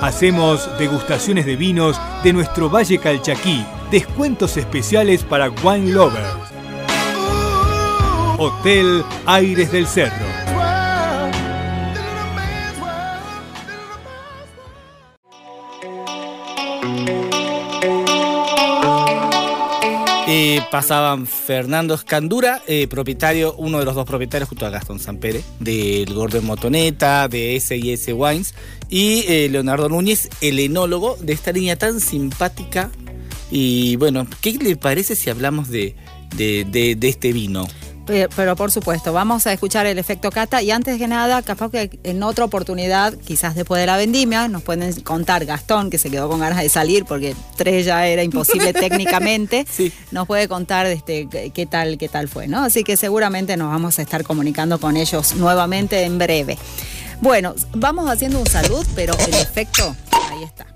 Hacemos 0.00 0.78
degustaciones 0.78 1.46
de 1.46 1.56
vinos 1.56 2.00
de 2.22 2.32
nuestro 2.32 2.68
Valle 2.68 2.98
Calchaquí, 2.98 3.64
descuentos 3.90 4.56
especiales 4.56 5.24
para 5.24 5.50
wine 5.50 5.92
lovers. 5.92 6.28
Hotel 8.38 9.04
Aires 9.26 9.72
del 9.72 9.86
Cerro. 9.86 10.23
Pasaban 20.70 21.26
Fernando 21.26 21.94
Escandura, 21.94 22.62
eh, 22.66 22.86
propietario, 22.88 23.54
uno 23.56 23.78
de 23.78 23.84
los 23.84 23.94
dos 23.94 24.06
propietarios 24.06 24.48
junto 24.48 24.66
a 24.66 24.70
Gastón 24.70 24.98
Sampere, 24.98 25.42
del 25.60 26.12
Gordon 26.14 26.44
Motoneta, 26.44 27.28
de 27.28 27.56
S&S 27.56 28.12
Wines, 28.12 28.54
y 28.88 29.24
eh, 29.28 29.48
Leonardo 29.50 29.88
Núñez, 29.88 30.28
el 30.40 30.58
enólogo 30.60 31.16
de 31.20 31.32
esta 31.32 31.52
línea 31.52 31.76
tan 31.76 32.00
simpática. 32.00 32.90
Y 33.50 33.96
bueno, 33.96 34.26
¿qué 34.40 34.52
le 34.54 34.76
parece 34.76 35.14
si 35.16 35.30
hablamos 35.30 35.68
de, 35.68 35.94
de, 36.36 36.64
de- 36.64 36.96
de 36.96 37.08
este 37.08 37.32
vino? 37.32 37.66
Pe- 38.06 38.28
Pero 38.36 38.54
por 38.54 38.70
supuesto, 38.70 39.12
vamos 39.14 39.46
a 39.46 39.52
escuchar 39.54 39.86
el 39.86 39.98
efecto 39.98 40.30
cata 40.30 40.60
y 40.60 40.70
antes 40.70 40.98
que 40.98 41.08
nada, 41.08 41.40
capaz 41.42 41.70
que 41.70 41.98
en 42.04 42.22
otra 42.22 42.44
oportunidad, 42.44 43.14
quizás 43.14 43.54
después 43.54 43.80
de 43.80 43.86
la 43.86 43.96
vendimia, 43.96 44.46
nos 44.48 44.62
pueden 44.62 44.92
contar 45.02 45.46
Gastón, 45.46 45.88
que 45.88 45.96
se 45.98 46.10
quedó 46.10 46.28
con 46.28 46.40
ganas 46.40 46.58
de 46.60 46.68
salir 46.68 47.06
porque 47.06 47.34
tres 47.56 47.86
ya 47.86 48.06
era 48.06 48.22
imposible 48.22 48.72
técnicamente, 48.74 49.66
Sí. 49.70 49.90
nos 50.10 50.26
puede 50.26 50.48
contar 50.48 50.84
este, 50.86 51.28
qué 51.30 51.50
qué 51.50 51.64
tal, 51.66 51.96
qué 51.96 52.08
tal 52.08 52.28
fue, 52.28 52.46
¿no? 52.46 52.62
Así 52.62 52.84
que 52.84 52.96
seguramente 52.98 53.56
nos 53.56 53.70
vamos 53.70 53.98
a 53.98 54.02
estar 54.02 54.22
comunicando 54.22 54.78
con 54.78 54.96
ellos 54.98 55.34
nuevamente 55.36 56.02
en 56.04 56.18
breve. 56.18 56.58
Bueno, 57.22 57.54
vamos 57.72 58.10
haciendo 58.10 58.38
un 58.38 58.46
salud, 58.46 58.86
pero 58.94 59.14
el 59.26 59.32
efecto, 59.34 59.96
ahí 60.30 60.42
está. 60.42 60.66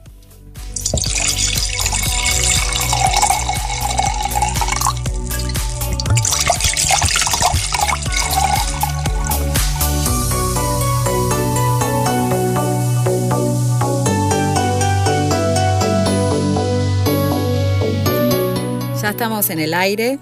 Estamos 19.18 19.50
en 19.50 19.58
el 19.58 19.74
aire. 19.74 20.18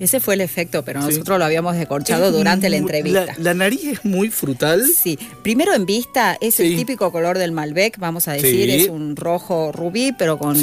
Ese 0.00 0.20
fue 0.20 0.34
el 0.34 0.40
efecto, 0.42 0.84
pero 0.84 1.00
nosotros 1.00 1.40
lo 1.40 1.44
habíamos 1.44 1.74
descorchado 1.76 2.28
Es 2.28 2.32
durante 2.32 2.70
la 2.70 2.76
entrevista. 2.76 3.26
La, 3.26 3.34
la 3.38 3.54
nariz 3.54 3.84
es 3.84 4.04
muy 4.04 4.30
frutal. 4.30 4.84
Sí, 4.96 5.18
primero 5.42 5.74
en 5.74 5.86
vista 5.86 6.38
es 6.40 6.60
el 6.60 6.76
típico 6.76 7.10
color 7.10 7.36
del 7.36 7.50
Malbec, 7.50 7.98
vamos 7.98 8.28
a 8.28 8.32
decir, 8.34 8.70
Sí. 8.70 8.84
es 8.84 8.88
un 8.88 9.16
rojo 9.16 9.72
rubí, 9.72 10.12
pero 10.16 10.38
con, 10.38 10.56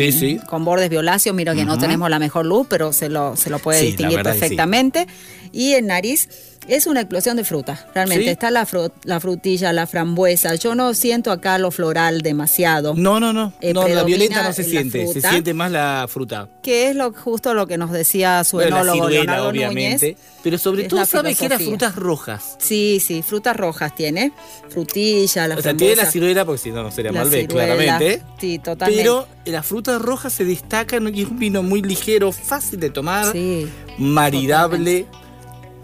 con 0.48 0.64
bordes 0.64 0.90
violáceos. 0.90 1.36
Mira 1.36 1.54
que 1.54 1.66
no 1.66 1.78
tenemos 1.78 2.10
la 2.10 2.18
mejor 2.18 2.46
luz, 2.46 2.66
pero 2.70 2.94
se 2.94 3.10
lo, 3.10 3.36
se 3.36 3.50
lo 3.50 3.60
puede 3.60 3.82
distinguir 3.82 4.24
perfectamente. 4.24 5.06
Y 5.52 5.74
en 5.74 5.88
nariz 5.88 6.30
es 6.67 6.88
una 6.88 7.01
explosión 7.01 7.38
de 7.38 7.43
fruta, 7.43 7.86
realmente. 7.93 8.23
Sí. 8.25 8.30
Está 8.30 8.51
la, 8.51 8.65
fru- 8.65 8.91
la 9.04 9.19
frutilla, 9.19 9.71
la 9.73 9.88
frambuesa. 9.88 10.56
Yo 10.56 10.75
no 10.75 10.93
siento 10.93 11.32
acá 11.32 11.58
lo 11.58 11.71
floral 11.71 12.21
demasiado. 12.21 12.93
No, 12.95 13.19
no, 13.19 13.34
no. 13.34 13.54
Eh, 13.62 13.73
no 13.73 13.88
la 13.88 14.04
violeta 14.04 14.43
no 14.43 14.54
se 14.54 14.63
siente. 14.63 15.08
Se 15.08 15.21
siente 15.21 15.54
más 15.54 15.71
la 15.71 16.06
fruta. 16.10 16.49
Que 16.63 16.89
es 16.89 16.95
lo, 16.95 17.12
justo 17.13 17.54
lo 17.54 17.67
que 17.67 17.78
nos 17.78 17.91
decía 17.91 18.43
su 18.43 18.58
Bueno, 18.58 18.78
la 18.78 18.82
enólogo 18.84 19.08
ciruela, 19.10 19.23
Leonardo 19.25 19.49
obviamente. 19.49 20.06
Núñez. 20.13 20.17
Pero 20.43 20.58
sobre 20.60 20.84
todo 20.84 21.04
sabe 21.08 21.34
que 21.34 21.45
eran 21.45 21.60
frutas 21.60 21.95
rojas. 21.95 22.56
Sí, 22.60 23.01
sí, 23.04 23.23
frutas 23.23 23.56
rojas 23.58 23.95
tiene. 23.95 24.32
Frutilla, 24.69 25.47
la 25.47 25.56
o 25.56 25.62
sea, 25.62 25.73
tiene 25.75 25.95
la 25.95 26.04
frambuesa. 26.04 26.12
ciruela 26.12 26.45
porque 26.45 26.62
si 26.62 26.71
no, 26.71 26.84
no 26.84 26.91
sería 26.91 27.12
La 27.12 27.19
Malbec, 27.23 27.47
ciruela. 27.49 27.75
claramente. 27.75 28.21
Sí, 28.39 28.60
totalmente. 28.60 29.01
Pero 29.04 29.28
la 29.45 29.63
fruta 29.63 29.97
roja 29.97 30.30
se 30.30 30.45
destaca 30.45 30.97
y 31.13 31.21
es 31.21 31.28
un 31.30 31.39
vino 31.39 31.63
muy 31.63 31.82
ligero, 31.82 32.32
fácil 32.32 32.80
de 32.80 32.89
tomar, 32.91 33.32
Sí. 33.32 33.67
maridable. 33.97 35.06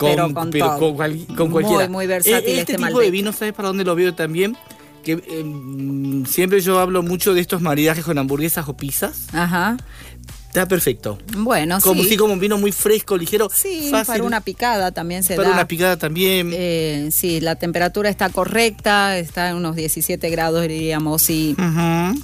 Con, 0.02 0.10
Pero 0.12 0.34
con 0.34 0.50
todo. 0.52 0.80
con, 0.80 0.96
cual- 0.96 1.26
con 1.38 1.50
Muy, 1.50 1.62
cualquiera. 1.64 1.88
muy 1.90 2.08
versátil 2.08 2.34
Eh, 2.50 2.60
Este 2.60 2.74
este 2.74 2.86
tipo 2.86 3.00
de 3.00 3.12
vino, 3.12 3.32
¿sabes 3.32 3.54
para 3.54 3.68
dónde 3.70 3.84
lo 3.84 3.96
veo 3.96 4.14
también? 4.14 4.58
Que 5.04 5.14
eh, 5.14 5.44
mm, 5.44 6.26
siempre 6.26 6.60
yo 6.62 6.80
hablo 6.80 7.02
mucho 7.04 7.34
de 7.34 7.42
estos 7.42 7.62
maridajes 7.62 8.04
con 8.06 8.18
hamburguesas 8.18 8.68
o 8.68 8.76
pizzas. 8.76 9.28
Ajá. 9.34 9.78
Está 10.52 10.68
perfecto. 10.68 11.18
Bueno, 11.38 11.80
Como 11.82 12.04
sí. 12.04 12.10
sí, 12.10 12.18
como 12.18 12.34
un 12.34 12.40
vino 12.40 12.58
muy 12.58 12.74
fresco, 12.74 13.16
ligero, 13.18 13.50
Sí, 13.54 13.88
fácil. 13.90 14.08
para 14.14 14.24
una 14.26 14.42
picada 14.42 14.92
también 14.92 15.24
se 15.24 15.38
para 15.38 15.48
da. 15.48 15.54
una 15.56 15.66
picada 15.68 15.96
también. 15.98 16.52
Eh, 16.54 17.08
sí, 17.12 17.40
la 17.40 17.56
temperatura 17.56 18.10
está 18.10 18.28
correcta, 18.30 19.18
está 19.18 19.50
en 19.50 19.56
unos 19.56 19.78
17 19.78 20.30
grados, 20.30 20.62
diríamos, 20.64 21.30
y 21.30 21.56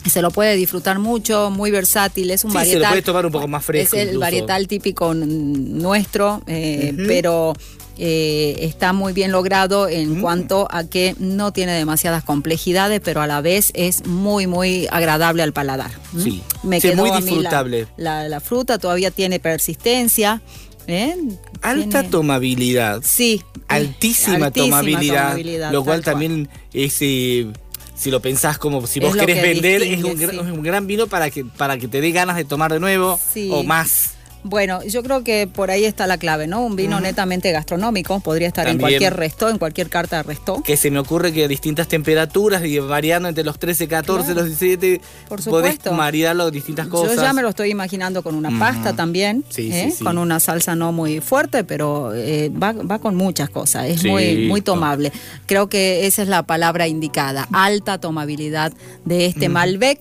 se 0.09 0.21
lo 0.21 0.31
puede 0.31 0.55
disfrutar 0.57 0.99
mucho, 0.99 1.49
muy 1.51 1.71
versátil, 1.71 2.29
es 2.31 2.43
un 2.43 2.51
Sí, 2.51 2.57
se 2.57 2.57
varietal. 2.59 2.81
lo 2.81 2.89
puede 2.89 3.01
tomar 3.01 3.25
un 3.27 3.31
poco 3.31 3.47
más 3.47 3.63
fresco 3.63 3.95
Es 3.95 4.01
el 4.01 4.07
incluso. 4.09 4.19
varietal 4.19 4.67
típico 4.67 5.13
nuestro, 5.13 6.41
eh, 6.47 6.93
pero 7.07 7.53
eh, 7.97 8.57
está 8.61 8.93
muy 8.93 9.13
bien 9.13 9.31
logrado 9.31 9.87
en 9.89 10.17
Mm. 10.17 10.21
cuanto 10.21 10.67
a 10.71 10.83
que 10.85 11.15
no 11.19 11.51
tiene 11.53 11.71
demasiadas 11.73 12.23
complejidades, 12.23 13.01
pero 13.03 13.21
a 13.21 13.27
la 13.27 13.41
vez 13.41 13.71
es 13.73 14.05
muy, 14.05 14.47
muy 14.47 14.87
agradable 14.91 15.43
al 15.43 15.53
paladar. 15.53 15.91
Sí. 16.17 16.41
Me 16.63 16.79
Sí, 16.81 16.89
quedó 16.89 17.01
muy 17.01 17.09
a 17.09 17.13
mí 17.15 17.19
la- 17.21 17.25
disfrutable. 17.25 17.87
La, 17.97 18.27
la 18.29 18.39
fruta 18.39 18.77
todavía 18.77 19.11
tiene 19.11 19.39
persistencia. 19.39 20.41
¿eh? 20.87 21.15
Alta 21.61 21.89
Tiene- 22.01 22.09
tomabilidad. 22.09 23.01
Sí. 23.03 23.43
Altísima, 23.67 24.45
altísima 24.47 24.51
tomabilidad, 24.51 25.23
tomabilidad, 25.23 25.71
Lo 25.73 25.83
cual 25.83 26.01
tal 26.01 26.13
cual. 26.13 26.13
también 26.27 26.49
es. 26.73 26.97
eh, 27.01 27.47
si 27.95 28.11
lo 28.11 28.21
pensás 28.21 28.57
como 28.59 28.85
si 28.85 28.99
vos 28.99 29.15
querés 29.15 29.37
que 29.37 29.41
vender, 29.53 29.81
es 29.81 30.03
un, 30.03 30.15
gran, 30.17 30.31
sí. 30.31 30.37
es 30.37 30.43
un 30.51 30.61
gran 30.61 30.85
vino 30.87 31.07
para 31.07 31.29
que, 31.31 31.43
para 31.43 31.77
que 31.79 31.87
te 31.87 31.99
dé 31.99 32.11
ganas 32.11 32.35
de 32.37 32.45
tomar 32.45 32.71
de 32.71 32.79
nuevo 32.79 33.19
Sí. 33.33 33.49
o 33.51 33.63
más. 33.63 34.11
Bueno, 34.49 34.83
yo 34.83 35.03
creo 35.03 35.23
que 35.23 35.47
por 35.47 35.71
ahí 35.71 35.85
está 35.85 36.07
la 36.07 36.17
clave, 36.17 36.47
¿no? 36.47 36.63
Un 36.65 36.75
vino 36.75 36.99
netamente 36.99 37.51
gastronómico, 37.51 38.19
podría 38.19 38.47
estar 38.47 38.67
en 38.67 38.77
cualquier 38.79 39.15
resto, 39.15 39.49
en 39.49 39.57
cualquier 39.57 39.89
carta 39.89 40.17
de 40.17 40.23
resto. 40.23 40.61
Que 40.63 40.77
se 40.77 40.89
me 40.91 40.99
ocurre 40.99 41.33
que 41.33 41.45
a 41.45 41.47
distintas 41.47 41.87
temperaturas 41.87 42.63
y 42.65 42.79
variando 42.79 43.29
entre 43.29 43.43
los 43.43 43.59
13, 43.59 43.87
14, 43.87 44.25
Claro. 44.33 44.39
los 44.41 44.45
17, 44.59 45.01
Por 45.27 45.43
podés 45.43 45.73
supuesto. 45.75 45.93
maridarlo 45.93 46.45
con 46.45 46.53
distintas 46.53 46.87
cosas. 46.87 47.15
Yo 47.15 47.21
ya 47.21 47.33
me 47.33 47.41
lo 47.41 47.49
estoy 47.49 47.69
imaginando 47.71 48.23
con 48.23 48.35
una 48.35 48.49
pasta 48.57 48.93
también, 48.93 49.43
Sí, 49.49 49.69
¿eh? 49.71 49.89
sí, 49.91 49.97
sí. 49.97 50.03
con 50.03 50.17
una 50.17 50.39
salsa 50.39 50.75
no 50.75 50.91
muy 50.91 51.19
fuerte, 51.19 51.63
pero 51.63 52.13
eh, 52.15 52.49
va, 52.51 52.71
va 52.73 52.99
con 52.99 53.15
muchas 53.15 53.49
cosas, 53.49 53.87
es 53.87 54.03
muy, 54.05 54.47
muy 54.47 54.61
tomable. 54.61 55.11
Creo 55.45 55.67
que 55.67 56.07
esa 56.07 56.21
es 56.21 56.27
la 56.29 56.43
palabra 56.43 56.87
indicada, 56.87 57.47
alta 57.51 57.97
tomabilidad 57.99 58.71
de 59.05 59.25
este 59.25 59.49
Malbec, 59.49 59.99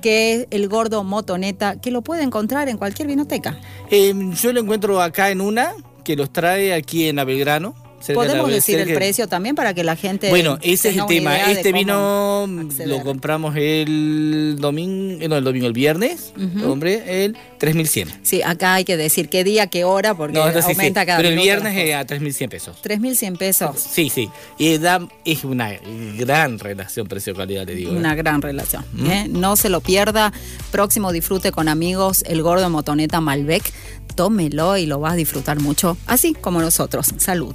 que 0.00 0.34
es 0.34 0.46
el 0.50 0.68
gordo 0.68 1.04
motoneta, 1.04 1.80
que 1.80 1.90
lo 1.90 2.02
puede 2.02 2.22
encontrar 2.22 2.68
en 2.68 2.78
cualquier 2.78 3.08
vinoteca. 3.08 3.58
Eh, 3.90 4.14
yo 4.34 4.52
lo 4.52 4.60
encuentro 4.60 5.00
acá 5.00 5.30
en 5.30 5.40
una 5.40 5.72
que 6.04 6.16
los 6.16 6.32
trae 6.32 6.72
aquí 6.72 7.08
en 7.08 7.16
la 7.16 7.24
Belgrano. 7.24 7.74
Podemos 8.14 8.50
decir 8.50 8.78
el 8.78 8.94
precio 8.94 9.26
también 9.28 9.54
para 9.54 9.74
que 9.74 9.82
la 9.82 9.96
gente. 9.96 10.28
Bueno, 10.30 10.58
ese 10.62 10.90
es 10.90 10.96
el 10.96 11.06
tema. 11.06 11.36
Este 11.50 11.72
vino 11.72 12.44
acceder. 12.44 12.88
lo 12.88 13.02
compramos 13.02 13.56
el 13.56 14.56
domingo, 14.60 15.22
eh, 15.22 15.28
no, 15.28 15.36
el 15.36 15.44
domingo, 15.44 15.66
el 15.66 15.72
viernes. 15.72 16.32
Ujú. 16.36 16.58
Lo 16.58 16.68
compré 16.68 17.24
el 17.24 17.36
3100. 17.58 18.20
Sí, 18.22 18.42
acá 18.42 18.74
hay 18.74 18.84
que 18.84 18.96
decir 18.96 19.28
qué 19.28 19.44
día, 19.44 19.66
qué 19.66 19.84
hora, 19.84 20.14
porque 20.14 20.38
No, 20.38 20.46
no, 20.46 20.52
sí, 20.52 20.62
sí. 20.62 20.72
aumenta 20.72 21.04
cada 21.06 21.18
Pero 21.18 21.30
el 21.30 21.36
viernes 21.40 21.76
eh, 21.76 21.86
cosas. 21.86 22.00
a 22.02 22.06
3100 22.06 22.50
pesos. 22.50 22.76
3.100 22.82 23.38
pesos. 23.38 23.80
Sí, 23.80 24.08
sí. 24.10 24.28
Y 24.58 24.78
da, 24.78 25.00
es 25.24 25.44
una 25.44 25.72
gran 26.18 26.58
relación 26.58 27.06
precio-calidad, 27.08 27.66
le 27.66 27.74
digo. 27.74 27.92
¿eh? 27.92 27.96
Una 27.96 28.14
gran 28.14 28.42
relación. 28.42 28.84
¿eh? 29.08 29.26
No 29.28 29.56
se 29.56 29.68
lo 29.68 29.80
pierda. 29.80 30.32
Próximo 30.70 31.12
disfrute 31.12 31.50
con 31.50 31.68
amigos, 31.68 32.22
el 32.26 32.42
gordo 32.42 32.68
motoneta 32.70 33.20
Malbec. 33.20 33.72
Tómelo 34.14 34.76
y 34.78 34.86
lo 34.86 34.98
vas 35.00 35.12
a 35.12 35.16
disfrutar 35.16 35.60
mucho, 35.60 35.96
así 36.06 36.32
como 36.32 36.60
nosotros. 36.60 37.12
Salud. 37.18 37.54